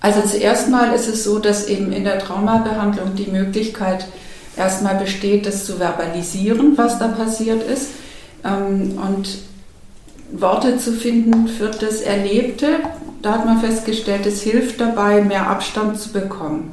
Also 0.00 0.22
zuerst 0.22 0.70
mal 0.70 0.94
ist 0.94 1.08
es 1.08 1.24
so, 1.24 1.40
dass 1.40 1.66
eben 1.66 1.92
in 1.92 2.04
der 2.04 2.20
Traumabehandlung 2.20 3.14
die 3.16 3.30
Möglichkeit 3.30 4.06
erstmal 4.56 4.94
besteht, 4.94 5.44
das 5.44 5.66
zu 5.66 5.76
verbalisieren, 5.76 6.78
was 6.78 6.98
da 6.98 7.08
passiert 7.08 7.62
ist 7.62 7.90
ähm, 8.44 8.98
und 8.98 9.28
Worte 10.32 10.78
zu 10.78 10.94
finden 10.94 11.48
für 11.48 11.68
das 11.68 12.00
Erlebte. 12.00 12.80
Da 13.20 13.32
hat 13.34 13.44
man 13.44 13.60
festgestellt, 13.60 14.24
es 14.24 14.40
hilft 14.40 14.80
dabei, 14.80 15.20
mehr 15.20 15.48
Abstand 15.48 16.00
zu 16.00 16.12
bekommen. 16.12 16.70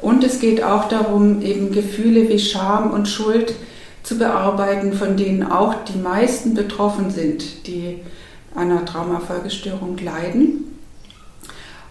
Und 0.00 0.22
es 0.24 0.40
geht 0.40 0.62
auch 0.62 0.88
darum, 0.88 1.42
eben 1.42 1.72
Gefühle 1.72 2.28
wie 2.28 2.38
Scham 2.38 2.90
und 2.90 3.08
Schuld 3.08 3.54
zu 4.02 4.18
bearbeiten, 4.18 4.92
von 4.92 5.16
denen 5.16 5.42
auch 5.42 5.74
die 5.84 5.98
meisten 5.98 6.54
betroffen 6.54 7.10
sind, 7.10 7.66
die 7.66 7.98
einer 8.54 8.84
Traumafolgestörung 8.84 9.98
leiden. 9.98 10.78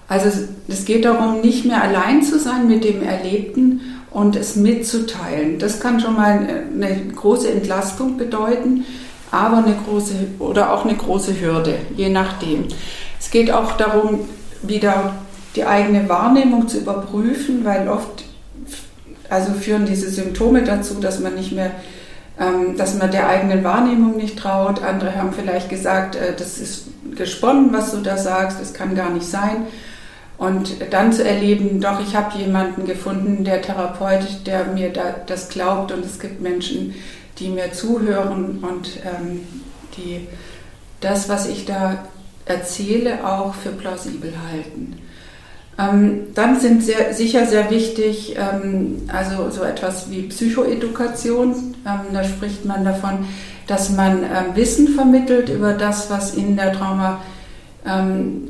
Also 0.08 0.30
es 0.68 0.86
geht 0.86 1.06
darum, 1.06 1.42
nicht 1.42 1.66
mehr 1.66 1.82
allein 1.82 2.22
zu 2.22 2.40
sein 2.40 2.68
mit 2.68 2.84
dem 2.84 3.02
Erlebten 3.02 3.82
und 4.12 4.36
es 4.36 4.56
mitzuteilen. 4.56 5.60
Das 5.60 5.80
kann 5.80 6.00
schon 6.00 6.16
mal 6.16 6.48
eine 6.74 7.08
große 7.16 7.52
Entlastung 7.52 8.18
bedeuten, 8.18 8.86
aber 9.32 9.58
eine 9.58 9.76
große 9.76 10.14
oder 10.40 10.74
auch 10.74 10.86
eine 10.86 10.96
große 10.96 11.42
Hürde, 11.42 11.80
je 11.98 12.10
nachdem. 12.10 12.66
Es 13.20 13.32
geht 13.32 13.52
auch 13.52 13.74
darum, 13.74 14.20
wieder 14.62 15.16
die 15.56 15.66
eigene 15.66 16.08
Wahrnehmung 16.10 16.68
zu 16.68 16.80
überprüfen, 16.80 17.64
weil 17.64 17.88
oft 17.88 18.26
also 19.30 19.54
führen 19.54 19.86
diese 19.86 20.10
Symptome 20.10 20.64
dazu, 20.64 20.96
dass 20.96 21.20
man 21.20 21.36
nicht 21.36 21.52
mehr, 21.52 21.72
ähm, 22.40 22.78
dass 22.78 22.96
man 22.96 23.12
der 23.12 23.28
eigenen 23.28 23.64
Wahrnehmung 23.64 24.18
nicht 24.18 24.38
traut. 24.38 24.84
Andere 24.84 25.16
haben 25.16 25.34
vielleicht 25.34 25.70
gesagt, 25.70 26.16
äh, 26.16 26.36
das 26.38 26.60
ist 26.60 26.88
gesponnen, 27.16 27.72
was 27.74 27.92
du 27.92 27.98
da 28.02 28.18
sagst, 28.18 28.60
das 28.60 28.74
kann 28.74 28.96
gar 28.96 29.10
nicht 29.10 29.26
sein. 29.26 29.68
Und 30.38 30.76
dann 30.92 31.14
zu 31.14 31.24
erleben, 31.24 31.80
doch, 31.80 32.02
ich 32.02 32.16
habe 32.16 32.38
jemanden 32.38 32.86
gefunden, 32.86 33.46
der 33.46 33.62
Therapeut, 33.62 34.46
der 34.46 34.66
mir 34.66 34.92
da, 34.92 35.16
das 35.26 35.48
glaubt 35.48 35.94
und 35.94 36.04
es 36.06 36.20
gibt 36.20 36.42
Menschen, 36.42 36.94
die 37.40 37.48
mir 37.50 37.72
zuhören 37.72 38.60
und 38.62 38.90
ähm, 39.06 39.42
die 39.98 40.28
das, 41.00 41.30
was 41.30 41.48
ich 41.48 41.66
da 41.66 42.06
erzähle, 42.46 43.26
auch 43.26 43.54
für 43.56 43.70
plausibel 43.70 44.34
halten. 44.52 45.02
Ähm, 45.78 46.28
dann 46.34 46.60
sind 46.60 46.84
sehr, 46.84 47.14
sicher 47.14 47.46
sehr 47.46 47.70
wichtig, 47.70 48.36
ähm, 48.38 49.02
also 49.12 49.50
so 49.50 49.64
etwas 49.64 50.10
wie 50.10 50.24
Psychoedukation. 50.24 51.76
Ähm, 51.86 52.00
da 52.14 52.24
spricht 52.24 52.66
man 52.66 52.86
davon, 52.86 53.26
dass 53.68 53.90
man 53.90 54.24
ähm, 54.24 54.56
Wissen 54.56 54.90
vermittelt 54.90 55.50
über 55.50 55.74
das, 55.74 56.10
was 56.10 56.34
in 56.36 56.56
der 56.56 56.72
Trauma 56.72 57.22
ähm, 57.86 58.50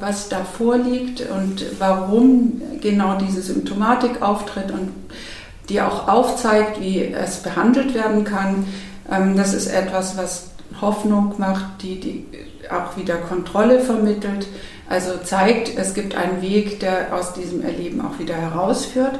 was 0.00 0.28
da 0.28 0.44
vorliegt 0.44 1.22
und 1.30 1.64
warum 1.78 2.60
genau 2.80 3.18
diese 3.18 3.42
Symptomatik 3.42 4.22
auftritt 4.22 4.72
und 4.72 4.90
die 5.68 5.80
auch 5.80 6.08
aufzeigt, 6.08 6.80
wie 6.80 7.04
es 7.04 7.42
behandelt 7.42 7.94
werden 7.94 8.24
kann. 8.24 8.66
Ähm, 9.10 9.36
das 9.36 9.54
ist 9.54 9.68
etwas, 9.68 10.16
was 10.16 10.50
Hoffnung 10.80 11.34
macht, 11.38 11.82
die, 11.82 12.00
die 12.00 12.26
auch 12.70 12.96
wieder 12.96 13.16
Kontrolle 13.16 13.80
vermittelt, 13.80 14.46
also 14.88 15.18
zeigt, 15.22 15.76
es 15.76 15.94
gibt 15.94 16.14
einen 16.14 16.42
Weg, 16.42 16.80
der 16.80 17.14
aus 17.14 17.32
diesem 17.32 17.64
Erleben 17.64 18.00
auch 18.00 18.18
wieder 18.18 18.36
herausführt. 18.36 19.18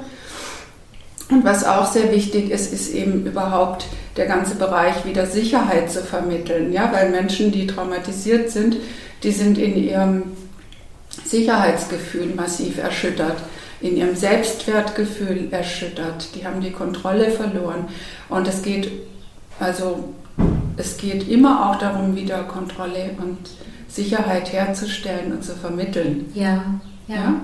Und 1.29 1.45
was 1.45 1.65
auch 1.65 1.91
sehr 1.91 2.13
wichtig 2.13 2.51
ist, 2.51 2.73
ist 2.73 2.95
eben 2.95 3.27
überhaupt 3.27 3.87
der 4.17 4.27
ganze 4.27 4.55
Bereich 4.55 5.05
wieder 5.05 5.27
Sicherheit 5.27 5.91
zu 5.91 6.03
vermitteln, 6.03 6.73
ja, 6.73 6.93
weil 6.93 7.11
Menschen, 7.11 7.51
die 7.51 7.67
traumatisiert 7.67 8.51
sind, 8.51 8.77
die 9.25 9.33
sind 9.33 9.59
in 9.59 9.77
ihrem 9.77 10.23
Sicherheitsgefühl 11.25 12.35
massiv 12.37 12.79
erschüttert, 12.79 13.39
in 13.81 13.97
ihrem 13.97 14.15
Selbstwertgefühl 14.15 15.49
erschüttert. 15.51 16.29
Die 16.35 16.47
haben 16.47 16.61
die 16.61 16.71
Kontrolle 16.71 17.31
verloren. 17.31 17.89
Und 18.29 18.47
es 18.47 18.63
geht, 18.63 18.91
also, 19.59 20.15
es 20.77 20.97
geht 20.97 21.29
immer 21.29 21.71
auch 21.71 21.79
darum, 21.79 22.15
wieder 22.15 22.45
Kontrolle 22.45 23.11
und 23.19 23.39
Sicherheit 23.89 24.53
herzustellen 24.53 25.33
und 25.33 25.45
zu 25.45 25.55
vermitteln. 25.55 26.31
Ja, 26.35 26.65
ja. 27.07 27.15
ja? 27.15 27.35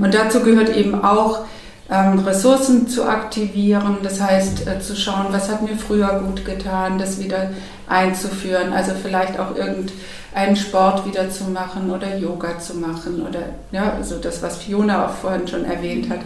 Und 0.00 0.14
dazu 0.14 0.40
gehört 0.40 0.74
eben 0.74 1.04
auch, 1.04 1.44
ähm, 1.90 2.20
Ressourcen 2.20 2.88
zu 2.88 3.04
aktivieren, 3.04 3.98
das 4.02 4.20
heißt 4.20 4.66
äh, 4.66 4.80
zu 4.80 4.96
schauen, 4.96 5.26
was 5.30 5.50
hat 5.50 5.62
mir 5.62 5.76
früher 5.76 6.22
gut 6.24 6.44
getan, 6.44 6.98
das 6.98 7.20
wieder 7.20 7.50
einzuführen, 7.86 8.72
also 8.72 8.92
vielleicht 9.00 9.38
auch 9.38 9.54
irgendeinen 9.54 10.56
Sport 10.56 11.06
wieder 11.06 11.28
zu 11.28 11.44
machen 11.44 11.90
oder 11.90 12.16
Yoga 12.16 12.58
zu 12.58 12.74
machen 12.74 13.22
oder 13.28 13.40
ja, 13.70 13.92
also 13.92 14.16
das, 14.16 14.42
was 14.42 14.56
Fiona 14.58 15.06
auch 15.06 15.14
vorhin 15.14 15.46
schon 15.46 15.66
erwähnt 15.66 16.08
hat. 16.08 16.20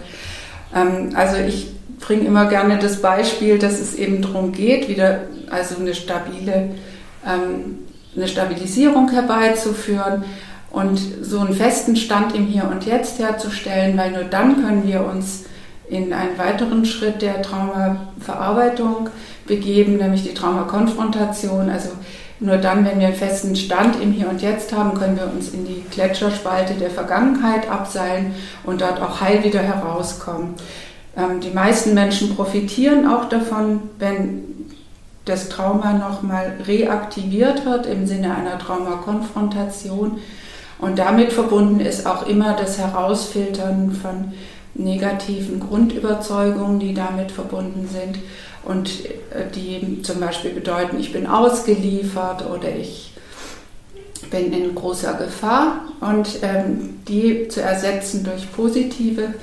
Ähm, 0.75 1.11
also 1.15 1.37
ich 1.39 1.73
bringe 1.99 2.25
immer 2.25 2.47
gerne 2.47 2.79
das 2.79 3.03
Beispiel, 3.03 3.59
dass 3.59 3.81
es 3.81 3.97
eben 3.97 4.23
darum 4.23 4.53
geht, 4.53 4.89
wieder 4.89 5.23
also 5.51 5.77
eine 5.81 5.95
stabile, 5.95 6.71
ähm, 7.27 7.79
eine 8.19 8.29
Stabilisierung 8.29 9.11
herbeizuführen 9.11 10.25
und 10.71 11.01
so 11.23 11.41
einen 11.41 11.55
festen 11.55 11.97
Stand 11.97 12.35
im 12.35 12.47
Hier 12.47 12.69
und 12.71 12.85
Jetzt 12.85 13.19
herzustellen, 13.19 13.97
weil 13.97 14.11
nur 14.11 14.25
dann 14.25 14.63
können 14.63 14.87
wir 14.87 15.05
uns 15.05 15.45
in 15.89 16.13
einen 16.13 16.37
weiteren 16.37 16.85
Schritt 16.85 17.23
der 17.23 17.41
Traumaverarbeitung 17.41 19.09
begeben, 19.47 19.97
nämlich 19.97 20.25
die 20.25 20.35
Traumakonfrontation. 20.35 21.71
Also 21.71 21.91
nur 22.41 22.59
dann, 22.59 22.85
wenn 22.85 23.01
wir 23.01 23.09
einen 23.09 23.17
festen 23.17 23.57
Stand 23.57 24.01
im 24.01 24.13
Hier 24.13 24.29
und 24.29 24.43
Jetzt 24.43 24.73
haben, 24.73 24.99
können 24.99 25.17
wir 25.17 25.31
uns 25.33 25.49
in 25.55 25.65
die 25.65 25.85
Gletscherspalte 25.91 26.75
der 26.75 26.91
Vergangenheit 26.91 27.71
abseilen 27.71 28.35
und 28.65 28.83
dort 28.83 29.01
auch 29.01 29.21
heil 29.21 29.43
wieder 29.43 29.63
herauskommen. 29.63 30.55
Ähm, 31.17 31.41
die 31.41 31.51
meisten 31.51 31.95
Menschen 31.95 32.37
profitieren 32.37 33.09
auch 33.09 33.29
davon, 33.29 33.81
wenn 33.99 34.68
das 35.29 35.49
Trauma 35.49 35.93
nochmal 35.93 36.55
reaktiviert 36.67 37.65
wird 37.65 37.87
im 37.87 38.07
Sinne 38.07 38.35
einer 38.35 38.59
Traumakonfrontation 38.59 40.19
Und 40.79 40.99
damit 40.99 41.33
verbunden 41.33 41.81
ist 41.81 42.07
auch 42.07 42.27
immer 42.27 42.55
das 42.55 42.79
Herausfiltern 42.79 43.93
von 43.93 44.33
negativen 44.75 45.61
Grundüberzeugungen, 45.61 46.79
die 46.79 46.95
damit 46.95 47.33
verbunden 47.33 47.89
sind 47.89 48.19
und 48.65 49.07
äh, 49.07 49.51
die 49.55 50.03
zum 50.03 50.21
Beispiel 50.21 50.53
bedeuten, 50.53 50.99
ich 51.01 51.13
bin 51.13 51.27
ausgeliefert 51.27 52.49
oder 52.49 52.75
ich 52.77 53.13
bin 54.31 54.53
in 54.53 54.75
großer 54.75 55.15
Gefahr 55.15 55.81
und 56.01 56.29
ähm, 56.43 57.01
die 57.09 57.49
zu 57.49 57.63
ersetzen 57.63 58.25
durch 58.25 58.51
positive 58.53 59.35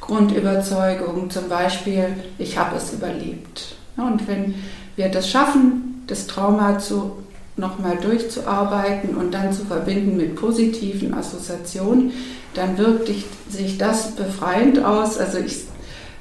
Grundüberzeugungen, 0.00 1.30
zum 1.30 1.48
Beispiel, 1.48 2.08
ich 2.38 2.58
habe 2.58 2.76
es 2.76 2.92
überlebt. 2.92 3.76
Und 3.96 4.28
wenn 4.28 4.54
wir 4.96 5.08
das 5.08 5.28
schaffen, 5.28 6.04
das 6.06 6.26
Trauma 6.26 6.78
zu 6.78 7.24
nochmal 7.56 7.96
durchzuarbeiten 7.98 9.16
und 9.16 9.32
dann 9.32 9.52
zu 9.52 9.64
verbinden 9.64 10.16
mit 10.16 10.34
positiven 10.34 11.14
Assoziationen, 11.14 12.12
dann 12.54 12.76
wirkt 12.78 13.10
sich 13.48 13.78
das 13.78 14.12
befreiend 14.12 14.84
aus. 14.84 15.18
Also 15.18 15.38
ich 15.38 15.64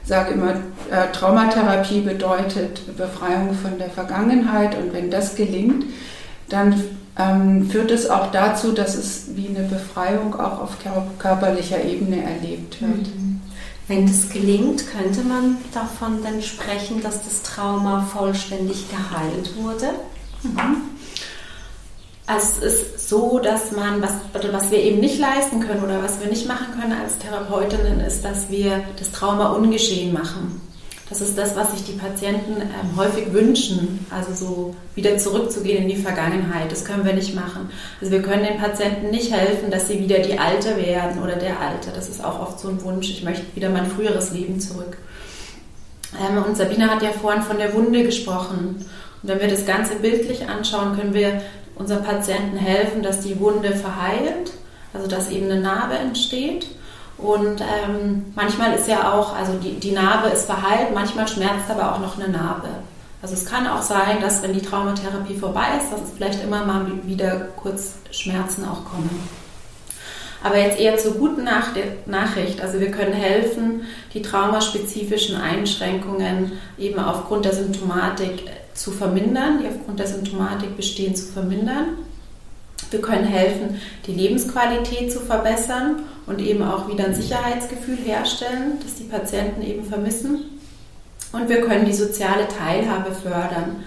sage 0.03 0.33
immer, 0.33 0.51
äh, 0.91 1.11
Traumatherapie 1.11 2.01
bedeutet 2.01 2.95
Befreiung 2.97 3.53
von 3.53 3.77
der 3.79 3.89
Vergangenheit 3.89 4.77
und 4.77 4.93
wenn 4.93 5.09
das 5.09 5.35
gelingt, 5.35 5.85
dann 6.49 6.83
ähm, 7.17 7.69
führt 7.69 7.91
es 7.91 8.09
auch 8.09 8.31
dazu, 8.31 8.71
dass 8.71 8.95
es 8.95 9.35
wie 9.35 9.47
eine 9.47 9.67
Befreiung 9.67 10.35
auch 10.39 10.59
auf 10.59 10.77
körperlicher 11.19 11.83
Ebene 11.83 12.23
erlebt 12.23 12.81
wird. 12.81 13.07
Mhm. 13.07 13.32
Wenn 13.87 14.07
das 14.07 14.29
gelingt, 14.29 14.85
könnte 14.91 15.21
man 15.21 15.57
davon 15.73 16.23
dann 16.23 16.41
sprechen, 16.41 17.01
dass 17.01 17.23
das 17.23 17.43
Trauma 17.43 18.01
vollständig 18.01 18.85
geheilt 18.89 19.55
wurde? 19.57 19.89
Mhm. 20.43 20.93
Also 22.25 22.61
es 22.61 22.81
ist 22.81 23.09
so, 23.09 23.39
dass 23.39 23.71
man, 23.73 24.01
was, 24.01 24.13
was 24.51 24.71
wir 24.71 24.79
eben 24.79 25.01
nicht 25.01 25.19
leisten 25.19 25.59
können 25.59 25.83
oder 25.83 26.01
was 26.01 26.21
wir 26.21 26.27
nicht 26.27 26.47
machen 26.47 26.67
können 26.79 26.93
als 26.93 27.17
Therapeutinnen, 27.17 27.99
ist, 27.99 28.23
dass 28.23 28.49
wir 28.49 28.83
das 28.97 29.11
Trauma 29.11 29.51
ungeschehen 29.51 30.13
machen. 30.13 30.61
Das 31.09 31.19
ist 31.19 31.37
das, 31.37 31.55
was 31.55 31.71
sich 31.71 31.83
die 31.83 31.99
Patienten 31.99 32.61
ähm, 32.61 32.97
häufig 32.97 33.33
wünschen, 33.33 34.05
also 34.09 34.33
so 34.33 34.75
wieder 34.95 35.17
zurückzugehen 35.17 35.83
in 35.83 35.89
die 35.89 36.01
Vergangenheit. 36.01 36.71
Das 36.71 36.85
können 36.85 37.05
wir 37.05 37.13
nicht 37.13 37.35
machen. 37.35 37.69
Also 37.99 38.11
wir 38.11 38.21
können 38.21 38.45
den 38.45 38.57
Patienten 38.57 39.09
nicht 39.09 39.31
helfen, 39.31 39.69
dass 39.69 39.87
sie 39.87 39.99
wieder 39.99 40.19
die 40.19 40.39
Alte 40.39 40.77
werden 40.77 41.21
oder 41.21 41.35
der 41.35 41.59
Alte. 41.59 41.91
Das 41.93 42.07
ist 42.09 42.23
auch 42.23 42.39
oft 42.39 42.59
so 42.59 42.69
ein 42.69 42.81
Wunsch. 42.83 43.09
Ich 43.09 43.23
möchte 43.23 43.43
wieder 43.53 43.69
mein 43.69 43.85
früheres 43.85 44.31
Leben 44.31 44.59
zurück. 44.59 44.97
Ähm, 46.19 46.41
und 46.41 46.55
Sabine 46.55 46.89
hat 46.89 47.01
ja 47.01 47.11
vorhin 47.11 47.43
von 47.43 47.57
der 47.57 47.73
Wunde 47.73 48.03
gesprochen. 48.03 48.85
Und 49.21 49.29
wenn 49.29 49.41
wir 49.41 49.49
das 49.49 49.65
Ganze 49.65 49.95
bildlich 49.95 50.47
anschauen, 50.47 50.97
können 50.97 51.13
wir 51.13 51.41
unseren 51.75 52.03
Patienten 52.03 52.57
helfen, 52.57 53.03
dass 53.03 53.21
die 53.21 53.39
Wunde 53.39 53.75
verheilt, 53.75 54.51
also 54.93 55.07
dass 55.07 55.29
eben 55.29 55.49
eine 55.49 55.59
Narbe 55.59 55.95
entsteht. 55.95 56.67
Und 57.23 57.61
ähm, 57.61 58.25
manchmal 58.35 58.73
ist 58.73 58.89
ja 58.89 59.13
auch, 59.13 59.33
also 59.33 59.53
die, 59.53 59.79
die 59.79 59.91
Narbe 59.91 60.27
ist 60.27 60.45
verheilt, 60.45 60.93
manchmal 60.93 61.25
schmerzt 61.25 61.69
aber 61.69 61.93
auch 61.93 61.99
noch 61.99 62.19
eine 62.19 62.27
Narbe. 62.27 62.67
Also 63.21 63.33
es 63.33 63.45
kann 63.45 63.65
auch 63.65 63.81
sein, 63.81 64.19
dass 64.19 64.43
wenn 64.43 64.51
die 64.51 64.61
Traumatherapie 64.61 65.37
vorbei 65.37 65.67
ist, 65.79 65.89
dass 65.93 66.01
es 66.01 66.11
vielleicht 66.17 66.43
immer 66.43 66.65
mal 66.65 66.85
wieder 67.05 67.47
kurz 67.55 67.93
Schmerzen 68.11 68.65
auch 68.65 68.83
kommen. 68.83 69.09
Aber 70.43 70.57
jetzt 70.57 70.77
eher 70.77 70.97
zur 70.97 71.13
guten 71.13 71.45
Nachricht. 71.45 72.59
Also 72.61 72.81
wir 72.81 72.91
können 72.91 73.13
helfen, 73.13 73.83
die 74.13 74.21
traumaspezifischen 74.21 75.39
Einschränkungen 75.39 76.51
eben 76.77 76.99
aufgrund 76.99 77.45
der 77.45 77.53
Symptomatik 77.53 78.43
zu 78.73 78.91
vermindern, 78.91 79.59
die 79.61 79.69
aufgrund 79.69 79.99
der 80.01 80.07
Symptomatik 80.07 80.75
bestehen, 80.75 81.15
zu 81.15 81.31
vermindern. 81.31 81.99
Wir 82.91 83.01
können 83.01 83.25
helfen, 83.25 83.81
die 84.05 84.13
Lebensqualität 84.13 85.11
zu 85.11 85.19
verbessern 85.19 86.03
und 86.25 86.39
eben 86.39 86.63
auch 86.63 86.87
wieder 86.87 87.05
ein 87.05 87.15
Sicherheitsgefühl 87.15 87.97
herstellen, 87.97 88.79
das 88.83 88.95
die 88.95 89.03
Patienten 89.03 89.61
eben 89.61 89.83
vermissen. 89.83 90.59
Und 91.31 91.49
wir 91.49 91.61
können 91.61 91.85
die 91.85 91.93
soziale 91.93 92.47
Teilhabe 92.47 93.11
fördern. 93.11 93.83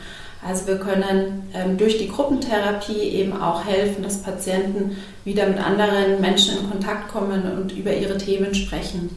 Also 0.47 0.67
wir 0.67 0.79
können 0.79 1.49
ähm, 1.55 1.77
durch 1.77 1.99
die 1.99 2.09
Gruppentherapie 2.09 3.01
eben 3.01 3.41
auch 3.41 3.65
helfen, 3.65 4.03
dass 4.03 4.23
Patienten 4.23 4.97
wieder 5.25 5.47
mit 5.47 5.59
anderen 5.59 6.21
Menschen 6.21 6.59
in 6.59 6.71
Kontakt 6.71 7.09
kommen 7.09 7.51
und 7.57 7.73
über 7.73 7.93
ihre 7.93 8.19
Themen 8.19 8.55
sprechen. 8.55 9.11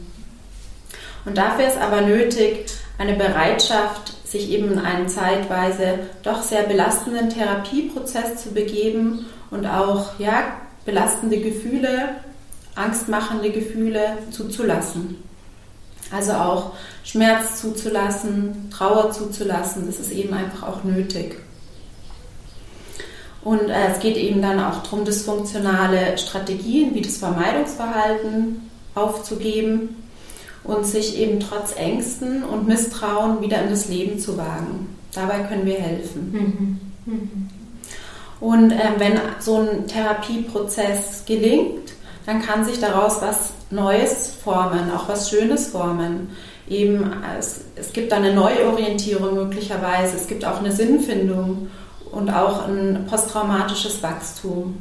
Und 1.24 1.36
dafür 1.38 1.68
ist 1.68 1.78
aber 1.78 2.00
nötig 2.00 2.66
eine 2.98 3.14
Bereitschaft, 3.14 4.14
sich 4.30 4.50
eben 4.50 4.72
in 4.72 4.78
einen 4.78 5.08
zeitweise 5.08 5.98
doch 6.22 6.42
sehr 6.42 6.62
belastenden 6.62 7.30
Therapieprozess 7.30 8.42
zu 8.42 8.50
begeben 8.50 9.26
und 9.50 9.66
auch 9.66 10.18
ja, 10.20 10.52
belastende 10.84 11.38
Gefühle, 11.40 12.10
angstmachende 12.76 13.50
Gefühle 13.50 14.18
zuzulassen. 14.30 15.22
Also 16.12 16.32
auch 16.32 16.72
Schmerz 17.04 17.60
zuzulassen, 17.60 18.70
Trauer 18.70 19.10
zuzulassen, 19.10 19.86
das 19.86 19.98
ist 19.98 20.12
eben 20.12 20.32
einfach 20.32 20.68
auch 20.68 20.84
nötig. 20.84 21.36
Und 23.42 23.68
äh, 23.68 23.88
es 23.92 24.00
geht 24.00 24.16
eben 24.16 24.42
dann 24.42 24.60
auch 24.60 24.82
darum, 24.82 25.04
dysfunktionale 25.04 26.18
Strategien 26.18 26.94
wie 26.94 27.00
das 27.00 27.16
Vermeidungsverhalten 27.16 28.70
aufzugeben 28.94 29.96
und 30.64 30.86
sich 30.86 31.18
eben 31.18 31.40
trotz 31.40 31.74
Ängsten 31.76 32.44
und 32.44 32.68
Misstrauen 32.68 33.40
wieder 33.40 33.62
in 33.62 33.70
das 33.70 33.88
Leben 33.88 34.18
zu 34.18 34.36
wagen. 34.36 34.96
Dabei 35.14 35.40
können 35.40 35.66
wir 35.66 35.78
helfen. 35.78 36.80
Mhm. 37.06 37.12
Mhm. 37.12 37.48
Und 38.40 38.72
äh, 38.72 38.92
wenn 38.98 39.20
so 39.38 39.58
ein 39.58 39.86
Therapieprozess 39.86 41.24
gelingt, 41.26 41.92
dann 42.26 42.42
kann 42.42 42.64
sich 42.64 42.80
daraus 42.80 43.20
was 43.20 43.50
Neues 43.70 44.32
formen, 44.42 44.90
auch 44.92 45.08
was 45.08 45.30
Schönes 45.30 45.68
formen. 45.68 46.30
Eben, 46.68 47.12
es, 47.38 47.62
es 47.76 47.92
gibt 47.92 48.12
eine 48.12 48.32
Neuorientierung 48.32 49.34
möglicherweise, 49.34 50.16
es 50.16 50.28
gibt 50.28 50.44
auch 50.44 50.60
eine 50.60 50.72
Sinnfindung 50.72 51.68
und 52.12 52.30
auch 52.30 52.66
ein 52.68 53.06
posttraumatisches 53.08 54.02
Wachstum. 54.02 54.78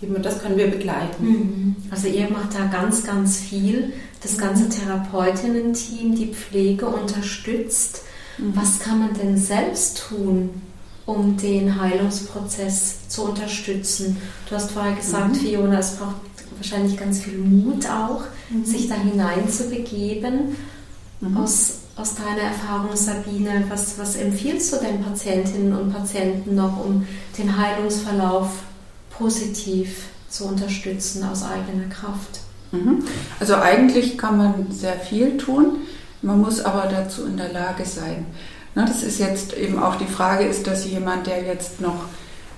Das 0.00 0.42
können 0.42 0.56
wir 0.56 0.70
begleiten. 0.70 1.26
Mhm. 1.26 1.76
Also 1.90 2.08
ihr 2.08 2.28
macht 2.30 2.54
da 2.54 2.66
ganz, 2.66 3.04
ganz 3.04 3.38
viel. 3.38 3.92
Das 4.22 4.36
ganze 4.36 4.68
Therapeutinnen-Team, 4.68 6.14
die 6.14 6.32
Pflege 6.34 6.86
unterstützt. 6.86 8.02
Mhm. 8.38 8.52
Was 8.54 8.80
kann 8.80 8.98
man 8.98 9.14
denn 9.14 9.38
selbst 9.38 10.02
tun, 10.08 10.50
um 11.06 11.36
den 11.36 11.80
Heilungsprozess 11.80 13.08
zu 13.08 13.24
unterstützen? 13.24 14.16
Du 14.48 14.54
hast 14.54 14.72
vorher 14.72 14.94
gesagt, 14.94 15.34
mhm. 15.34 15.34
Fiona, 15.36 15.78
es 15.78 15.96
braucht 15.96 16.16
wahrscheinlich 16.56 16.98
ganz 16.98 17.20
viel 17.20 17.38
Mut 17.38 17.88
auch, 17.88 18.22
mhm. 18.50 18.64
sich 18.64 18.88
da 18.88 18.94
hineinzubegeben. 18.94 20.56
Mhm. 21.20 21.36
Aus, 21.38 21.78
aus 21.96 22.14
deiner 22.14 22.42
Erfahrung, 22.42 22.94
Sabine, 22.94 23.64
was, 23.68 23.98
was 23.98 24.16
empfiehlst 24.16 24.72
du 24.72 24.76
den 24.78 25.02
Patientinnen 25.02 25.74
und 25.74 25.92
Patienten 25.92 26.54
noch, 26.54 26.84
um 26.84 27.06
den 27.38 27.56
Heilungsverlauf 27.56 28.50
positiv 29.18 30.06
zu 30.28 30.46
unterstützen 30.46 31.24
aus 31.24 31.42
eigener 31.42 31.88
Kraft? 31.88 32.40
Mhm. 32.72 33.04
Also 33.40 33.56
eigentlich 33.56 34.18
kann 34.18 34.38
man 34.38 34.66
sehr 34.70 34.94
viel 34.94 35.36
tun, 35.36 35.78
man 36.22 36.40
muss 36.40 36.60
aber 36.60 36.88
dazu 36.90 37.26
in 37.26 37.36
der 37.36 37.52
Lage 37.52 37.84
sein. 37.84 38.26
Das 38.74 39.02
ist 39.02 39.18
jetzt 39.18 39.54
eben 39.54 39.82
auch 39.82 39.96
die 39.96 40.06
Frage, 40.06 40.44
ist 40.44 40.66
das 40.66 40.84
jemand, 40.84 41.26
der 41.26 41.42
jetzt 41.42 41.80
noch 41.80 42.04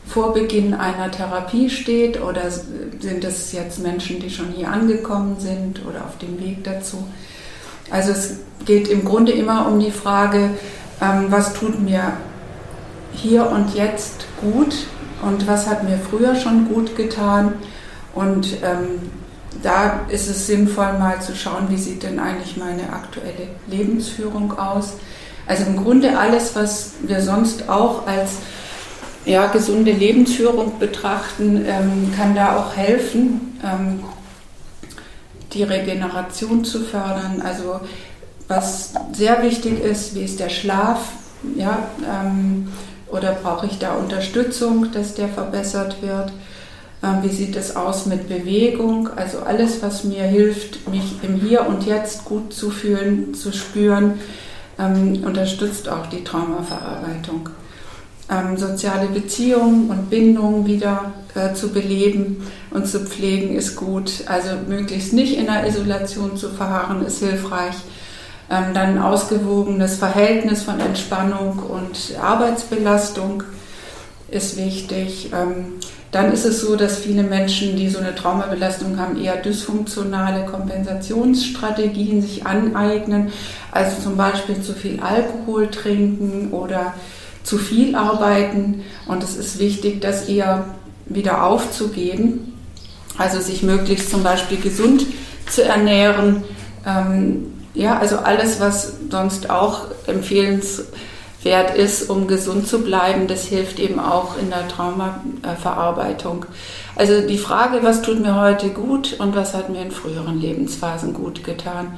vor 0.05 0.33
Beginn 0.33 0.75
einer 0.75 1.11
Therapie 1.11 1.71
steht 1.71 2.21
oder 2.21 2.51
sind 2.51 3.25
es 3.25 3.53
jetzt 3.53 3.79
Menschen, 3.79 4.19
die 4.19 4.31
schon 4.31 4.49
hier 4.49 4.71
angekommen 4.71 5.37
sind 5.39 5.85
oder 5.87 6.05
auf 6.05 6.19
dem 6.19 6.41
Weg 6.41 6.65
dazu? 6.65 7.07
Also 7.91 8.13
es 8.13 8.39
geht 8.65 8.89
im 8.89 9.05
Grunde 9.05 9.33
immer 9.33 9.69
um 9.69 9.79
die 9.79 9.91
Frage, 9.91 10.51
ähm, 11.01 11.27
was 11.29 11.55
tut 11.55 11.81
mir 11.81 12.15
hier 13.13 13.49
und 13.51 13.75
jetzt 13.75 14.27
gut 14.41 14.87
und 15.23 15.47
was 15.47 15.67
hat 15.67 15.85
mir 15.85 15.99
früher 15.99 16.35
schon 16.35 16.69
gut 16.69 16.97
getan. 16.97 17.55
Und 18.15 18.55
ähm, 18.63 19.11
da 19.63 20.01
ist 20.09 20.29
es 20.29 20.47
sinnvoll 20.47 20.99
mal 20.99 21.21
zu 21.21 21.35
schauen, 21.35 21.69
wie 21.69 21.77
sieht 21.77 22.03
denn 22.03 22.19
eigentlich 22.19 22.57
meine 22.57 22.93
aktuelle 22.93 23.49
Lebensführung 23.67 24.59
aus. 24.59 24.95
Also 25.47 25.65
im 25.65 25.83
Grunde 25.83 26.19
alles, 26.19 26.55
was 26.55 26.93
wir 27.03 27.23
sonst 27.23 27.69
auch 27.69 28.07
als 28.07 28.39
ja, 29.25 29.47
gesunde 29.47 29.93
Lebensführung 29.93 30.79
betrachten, 30.79 31.65
ähm, 31.67 32.13
kann 32.17 32.35
da 32.35 32.59
auch 32.59 32.77
helfen, 32.77 33.59
ähm, 33.65 34.01
die 35.53 35.63
Regeneration 35.63 36.65
zu 36.65 36.81
fördern. 36.81 37.43
Also 37.43 37.81
was 38.47 38.95
sehr 39.13 39.43
wichtig 39.43 39.83
ist, 39.83 40.15
wie 40.15 40.23
ist 40.23 40.41
der 40.41 40.49
Schlaf? 40.49 41.01
Ja, 41.55 41.79
ähm, 42.05 42.69
oder 43.11 43.33
brauche 43.33 43.67
ich 43.67 43.79
da 43.79 43.95
Unterstützung, 43.95 44.91
dass 44.93 45.15
der 45.15 45.29
verbessert 45.29 46.03
wird? 46.03 46.33
Ähm, 47.03 47.19
wie 47.23 47.29
sieht 47.29 47.57
es 47.57 47.77
aus 47.77 48.07
mit 48.07 48.29
Bewegung? 48.29 49.09
Also 49.17 49.41
alles, 49.41 49.83
was 49.83 50.05
mir 50.05 50.25
hilft, 50.25 50.89
mich 50.89 51.23
im 51.23 51.37
Hier 51.37 51.67
und 51.67 51.87
Jetzt 51.87 52.25
gut 52.25 52.53
zu 52.53 52.71
fühlen, 52.71 53.35
zu 53.35 53.53
spüren, 53.53 54.15
ähm, 54.79 55.23
unterstützt 55.25 55.89
auch 55.89 56.07
die 56.07 56.25
Traumaverarbeitung. 56.25 57.51
ähm, 58.31 58.57
soziale 58.57 59.09
Beziehungen 59.09 59.91
und 59.91 60.11
Bindungen 60.11 60.67
wieder 60.67 61.13
äh, 61.35 61.55
zu 61.55 61.71
beleben 61.71 62.47
und 62.71 62.87
zu 62.87 63.01
pflegen 63.01 63.57
ist 63.57 63.77
gut. 63.77 64.25
Also 64.27 64.51
möglichst 64.69 65.13
nicht 65.13 65.37
in 65.37 65.47
der 65.47 65.67
Isolation 65.67 66.37
zu 66.37 66.51
verharren 66.51 67.05
ist 67.05 67.21
hilfreich. 67.21 67.75
Ähm, 68.51 68.73
dann 68.73 68.99
ausgewogenes 68.99 69.97
Verhältnis 69.97 70.63
von 70.63 70.81
Entspannung 70.81 71.59
und 71.59 72.19
Arbeitsbelastung 72.21 73.43
ist 74.31 74.57
wichtig. 74.57 75.31
Ähm, 75.35 75.75
dann 76.13 76.33
ist 76.33 76.47
es 76.47 76.63
so, 76.63 76.75
dass 76.77 76.99
viele 76.99 77.23
Menschen, 77.23 77.77
die 77.77 77.91
so 77.91 77.99
eine 77.99 78.15
Traumabelastung 78.15 78.99
haben, 78.99 79.21
eher 79.21 79.37
dysfunktionale 79.37 80.47
Kompensationsstrategien 80.47 82.23
sich 82.23 82.47
aneignen. 82.47 83.31
Also 83.71 84.01
zum 84.03 84.17
Beispiel 84.17 84.63
zu 84.63 84.73
viel 84.73 85.01
Alkohol 85.01 85.69
trinken 85.71 86.51
oder 86.53 86.95
zu 87.43 87.59
viel 87.59 87.95
arbeiten. 87.95 88.85
Und 89.07 89.23
es 89.23 89.37
ist 89.37 89.59
wichtig, 89.59 90.01
das 90.01 90.29
eher 90.29 90.65
wieder 91.05 91.45
aufzugeben. 91.45 92.55
Also 93.19 93.41
sich 93.41 93.63
möglichst 93.63 94.11
zum 94.11 94.23
Beispiel 94.23 94.59
gesund 94.59 95.05
zu 95.51 95.63
ernähren. 95.63 96.45
Ähm, 96.87 97.58
ja, 97.79 97.97
also 97.97 98.19
alles, 98.19 98.59
was 98.59 98.95
sonst 99.09 99.51
auch 99.51 99.83
empfehlenswert 100.09 101.77
ist, 101.77 102.11
um 102.11 102.27
gesund 102.27 102.67
zu 102.67 102.83
bleiben, 102.83 103.29
das 103.29 103.45
hilft 103.45 103.79
eben 103.79 104.01
auch 104.01 104.37
in 104.37 104.51
der 104.51 104.67
Traumaverarbeitung. 104.67 106.45
Also 106.97 107.21
die 107.21 107.39
Frage, 107.39 107.79
was 107.83 108.03
tut 108.03 108.21
mir 108.21 108.35
heute 108.35 108.71
gut 108.71 109.21
und 109.21 109.37
was 109.37 109.55
hat 109.55 109.71
mir 109.71 109.81
in 109.81 109.93
früheren 109.93 110.41
Lebensphasen 110.41 111.15
gut 111.15 111.45
getan. 111.45 111.97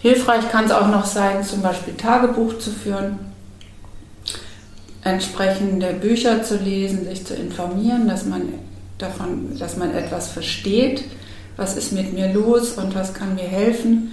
Hilfreich 0.00 0.50
kann 0.50 0.64
es 0.64 0.70
auch 0.70 0.88
noch 0.88 1.04
sein, 1.04 1.44
zum 1.44 1.60
Beispiel 1.60 1.94
Tagebuch 1.94 2.58
zu 2.58 2.70
führen, 2.70 3.18
entsprechende 5.02 5.92
Bücher 5.92 6.42
zu 6.42 6.56
lesen, 6.56 7.04
sich 7.04 7.26
zu 7.26 7.34
informieren, 7.34 8.08
dass 8.08 8.24
man 8.24 8.54
davon, 8.96 9.58
dass 9.58 9.76
man 9.76 9.94
etwas 9.94 10.28
versteht, 10.28 11.04
was 11.58 11.76
ist 11.76 11.92
mit 11.92 12.14
mir 12.14 12.32
los 12.32 12.72
und 12.72 12.94
was 12.94 13.12
kann 13.12 13.34
mir 13.34 13.42
helfen 13.42 14.10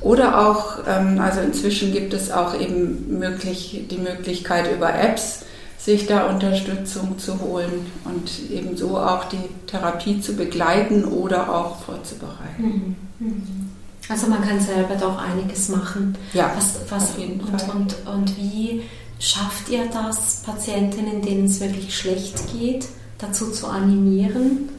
oder 0.00 0.48
auch, 0.48 0.78
ähm, 0.86 1.20
also 1.20 1.40
inzwischen 1.40 1.92
gibt 1.92 2.14
es 2.14 2.30
auch 2.30 2.58
eben 2.58 3.18
möglich, 3.18 3.84
die 3.90 3.98
Möglichkeit 3.98 4.72
über 4.74 4.94
Apps, 4.94 5.44
sich 5.78 6.06
da 6.06 6.26
Unterstützung 6.28 7.18
zu 7.18 7.40
holen 7.40 7.86
und 8.04 8.30
ebenso 8.50 8.98
auch 8.98 9.24
die 9.24 9.48
Therapie 9.66 10.20
zu 10.20 10.36
begleiten 10.36 11.04
oder 11.04 11.54
auch 11.54 11.80
vorzubereiten. 11.82 12.96
Mhm. 13.18 13.26
Mhm. 13.26 13.70
Also 14.08 14.26
man 14.26 14.42
kann 14.42 14.60
selber 14.60 14.96
doch 14.96 15.18
einiges 15.18 15.68
machen. 15.68 16.16
Ja, 16.34 16.52
was, 16.56 16.80
was, 16.90 17.10
auf 17.10 17.18
jeden 17.18 17.40
und, 17.40 17.60
Fall. 17.60 17.76
Und, 17.76 17.96
und 18.06 18.36
wie 18.36 18.82
schafft 19.18 19.68
ihr 19.68 19.86
das, 19.86 20.42
Patientinnen, 20.44 21.22
denen 21.22 21.46
es 21.46 21.60
wirklich 21.60 21.96
schlecht 21.96 22.52
geht, 22.52 22.86
dazu 23.18 23.50
zu 23.50 23.66
animieren, 23.66 24.70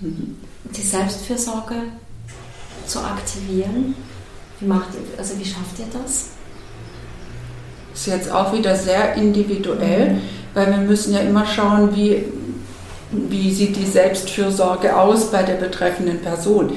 mhm. 0.00 0.36
die 0.74 0.82
Selbstfürsorge 0.82 1.74
zu 2.86 3.00
aktivieren? 3.00 3.94
Wie 4.60 4.66
macht 4.66 4.88
ihr, 4.94 5.18
also 5.18 5.38
wie 5.38 5.44
schafft 5.44 5.78
ihr 5.78 5.86
das? 5.92 6.28
Ist 7.92 8.06
jetzt 8.06 8.30
auch 8.30 8.52
wieder 8.52 8.74
sehr 8.74 9.14
individuell, 9.14 10.14
mhm. 10.14 10.20
weil 10.52 10.66
wir 10.70 10.78
müssen 10.78 11.14
ja 11.14 11.20
immer 11.20 11.46
schauen, 11.46 11.94
wie, 11.94 12.24
wie 13.10 13.52
sieht 13.52 13.76
die 13.76 13.86
Selbstfürsorge 13.86 14.96
aus 14.96 15.30
bei 15.30 15.42
der 15.42 15.54
betreffenden 15.54 16.20
Person. 16.20 16.72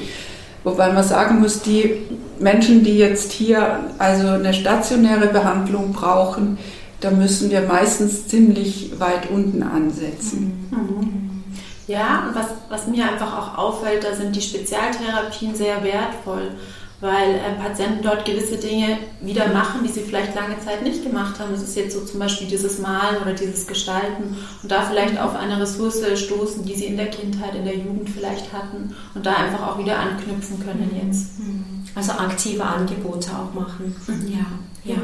Wobei 0.64 0.92
man 0.92 1.04
sagen 1.04 1.40
muss, 1.40 1.62
die 1.62 2.02
Menschen, 2.38 2.84
die 2.84 2.98
jetzt 2.98 3.32
hier 3.32 3.80
also 3.98 4.28
eine 4.28 4.54
stationäre 4.54 5.28
Behandlung 5.28 5.92
brauchen, 5.92 6.58
da 7.00 7.10
müssen 7.10 7.50
wir 7.50 7.62
meistens 7.62 8.26
ziemlich 8.26 8.92
weit 8.98 9.30
unten 9.30 9.62
ansetzen. 9.62 10.68
Mhm. 10.70 11.42
Ja, 11.86 12.26
und 12.28 12.34
was, 12.34 12.46
was 12.68 12.86
mir 12.86 13.08
einfach 13.08 13.38
auch 13.38 13.58
auffällt, 13.58 14.04
da 14.04 14.14
sind 14.14 14.36
die 14.36 14.42
Spezialtherapien 14.42 15.54
sehr 15.54 15.82
wertvoll 15.82 16.50
weil 17.00 17.36
äh, 17.36 17.62
Patienten 17.62 18.02
dort 18.02 18.24
gewisse 18.24 18.56
Dinge 18.56 18.98
wieder 19.20 19.48
machen, 19.48 19.82
die 19.84 19.88
sie 19.88 20.00
vielleicht 20.00 20.34
lange 20.34 20.58
Zeit 20.58 20.82
nicht 20.82 21.04
gemacht 21.04 21.38
haben. 21.38 21.52
Das 21.52 21.62
ist 21.62 21.76
jetzt 21.76 21.94
so 21.94 22.04
zum 22.04 22.18
Beispiel 22.18 22.48
dieses 22.48 22.80
Malen 22.80 23.18
oder 23.22 23.34
dieses 23.34 23.66
Gestalten 23.66 24.36
und 24.62 24.70
da 24.70 24.82
vielleicht 24.82 25.20
auf 25.20 25.36
eine 25.36 25.60
Ressource 25.60 26.02
stoßen, 26.16 26.64
die 26.64 26.74
sie 26.74 26.86
in 26.86 26.96
der 26.96 27.06
Kindheit, 27.06 27.54
in 27.54 27.64
der 27.64 27.76
Jugend 27.76 28.10
vielleicht 28.10 28.52
hatten 28.52 28.94
und 29.14 29.24
da 29.24 29.34
einfach 29.34 29.68
auch 29.68 29.78
wieder 29.78 29.98
anknüpfen 29.98 30.58
können 30.64 30.90
jetzt. 31.00 31.38
Mhm. 31.38 31.84
Also 31.94 32.12
aktive 32.12 32.64
Angebote 32.64 33.30
auch 33.30 33.54
machen. 33.54 33.94
Mhm. 34.06 34.32
Ja, 34.32 34.92
ja. 34.94 35.02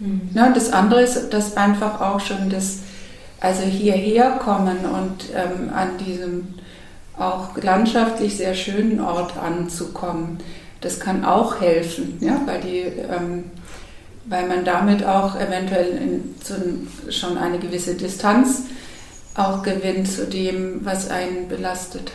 Mhm. 0.00 0.30
Ja, 0.34 0.46
und 0.46 0.56
das 0.56 0.72
andere 0.72 1.02
ist, 1.02 1.30
dass 1.30 1.56
einfach 1.56 2.00
auch 2.00 2.18
schon 2.18 2.50
das, 2.50 2.80
also 3.40 3.62
hierher 3.62 4.32
kommen 4.32 4.78
und 4.84 5.26
ähm, 5.34 5.70
an 5.72 5.96
diesem 5.98 6.54
auch 7.16 7.56
landschaftlich 7.56 8.36
sehr 8.36 8.54
schönen 8.54 9.00
Ort 9.00 9.38
anzukommen 9.38 10.38
das 10.80 11.00
kann 11.00 11.24
auch 11.24 11.60
helfen, 11.60 12.18
ja, 12.20 12.40
weil, 12.46 12.60
die, 12.60 12.80
ähm, 12.80 13.44
weil 14.26 14.46
man 14.46 14.64
damit 14.64 15.04
auch 15.04 15.36
eventuell 15.36 15.88
in, 15.88 16.34
zu, 16.42 16.54
schon 17.10 17.38
eine 17.38 17.58
gewisse 17.58 17.94
Distanz 17.94 18.62
auch 19.34 19.62
gewinnt 19.62 20.08
zu 20.10 20.26
dem, 20.26 20.84
was 20.84 21.10
einen 21.10 21.48
belastet 21.48 22.10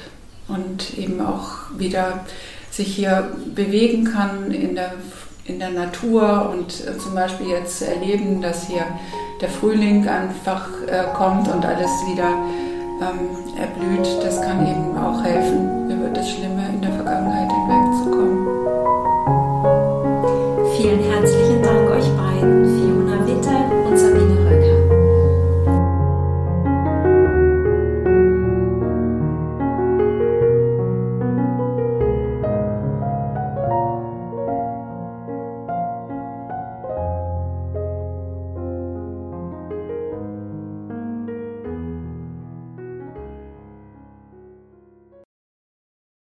und 0.48 0.98
eben 0.98 1.22
auch 1.22 1.78
wieder 1.78 2.26
sich 2.72 2.96
hier 2.96 3.32
bewegen 3.54 4.06
kann 4.06 4.52
in 4.52 4.76
der, 4.76 4.94
in 5.46 5.60
der 5.60 5.72
Natur 5.72 6.50
und 6.52 6.88
äh, 6.88 6.98
zum 6.98 7.14
Beispiel 7.16 7.48
jetzt 7.48 7.82
erleben, 7.82 8.42
dass 8.42 8.68
hier 8.68 8.86
der 9.42 9.50
Frühling 9.50 10.08
einfach 10.08 10.68
äh, 10.88 11.04
kommt 11.16 11.48
und 11.48 11.66
alles 11.66 11.92
wieder 12.08 12.30
ähm, 13.02 13.60
erblüht, 13.60 14.08
das 14.24 14.42
kann 14.42 14.66
eben 14.66 14.98
auch 14.98 15.24
helfen, 15.24 15.90
über 15.90 16.10
das 16.10 16.30
Schlimme 16.30 16.70
in 16.70 16.82
der 16.82 16.92
Vergangenheit 16.94 17.52
hinwegzukommen. 17.52 17.81
enhance 20.92 21.41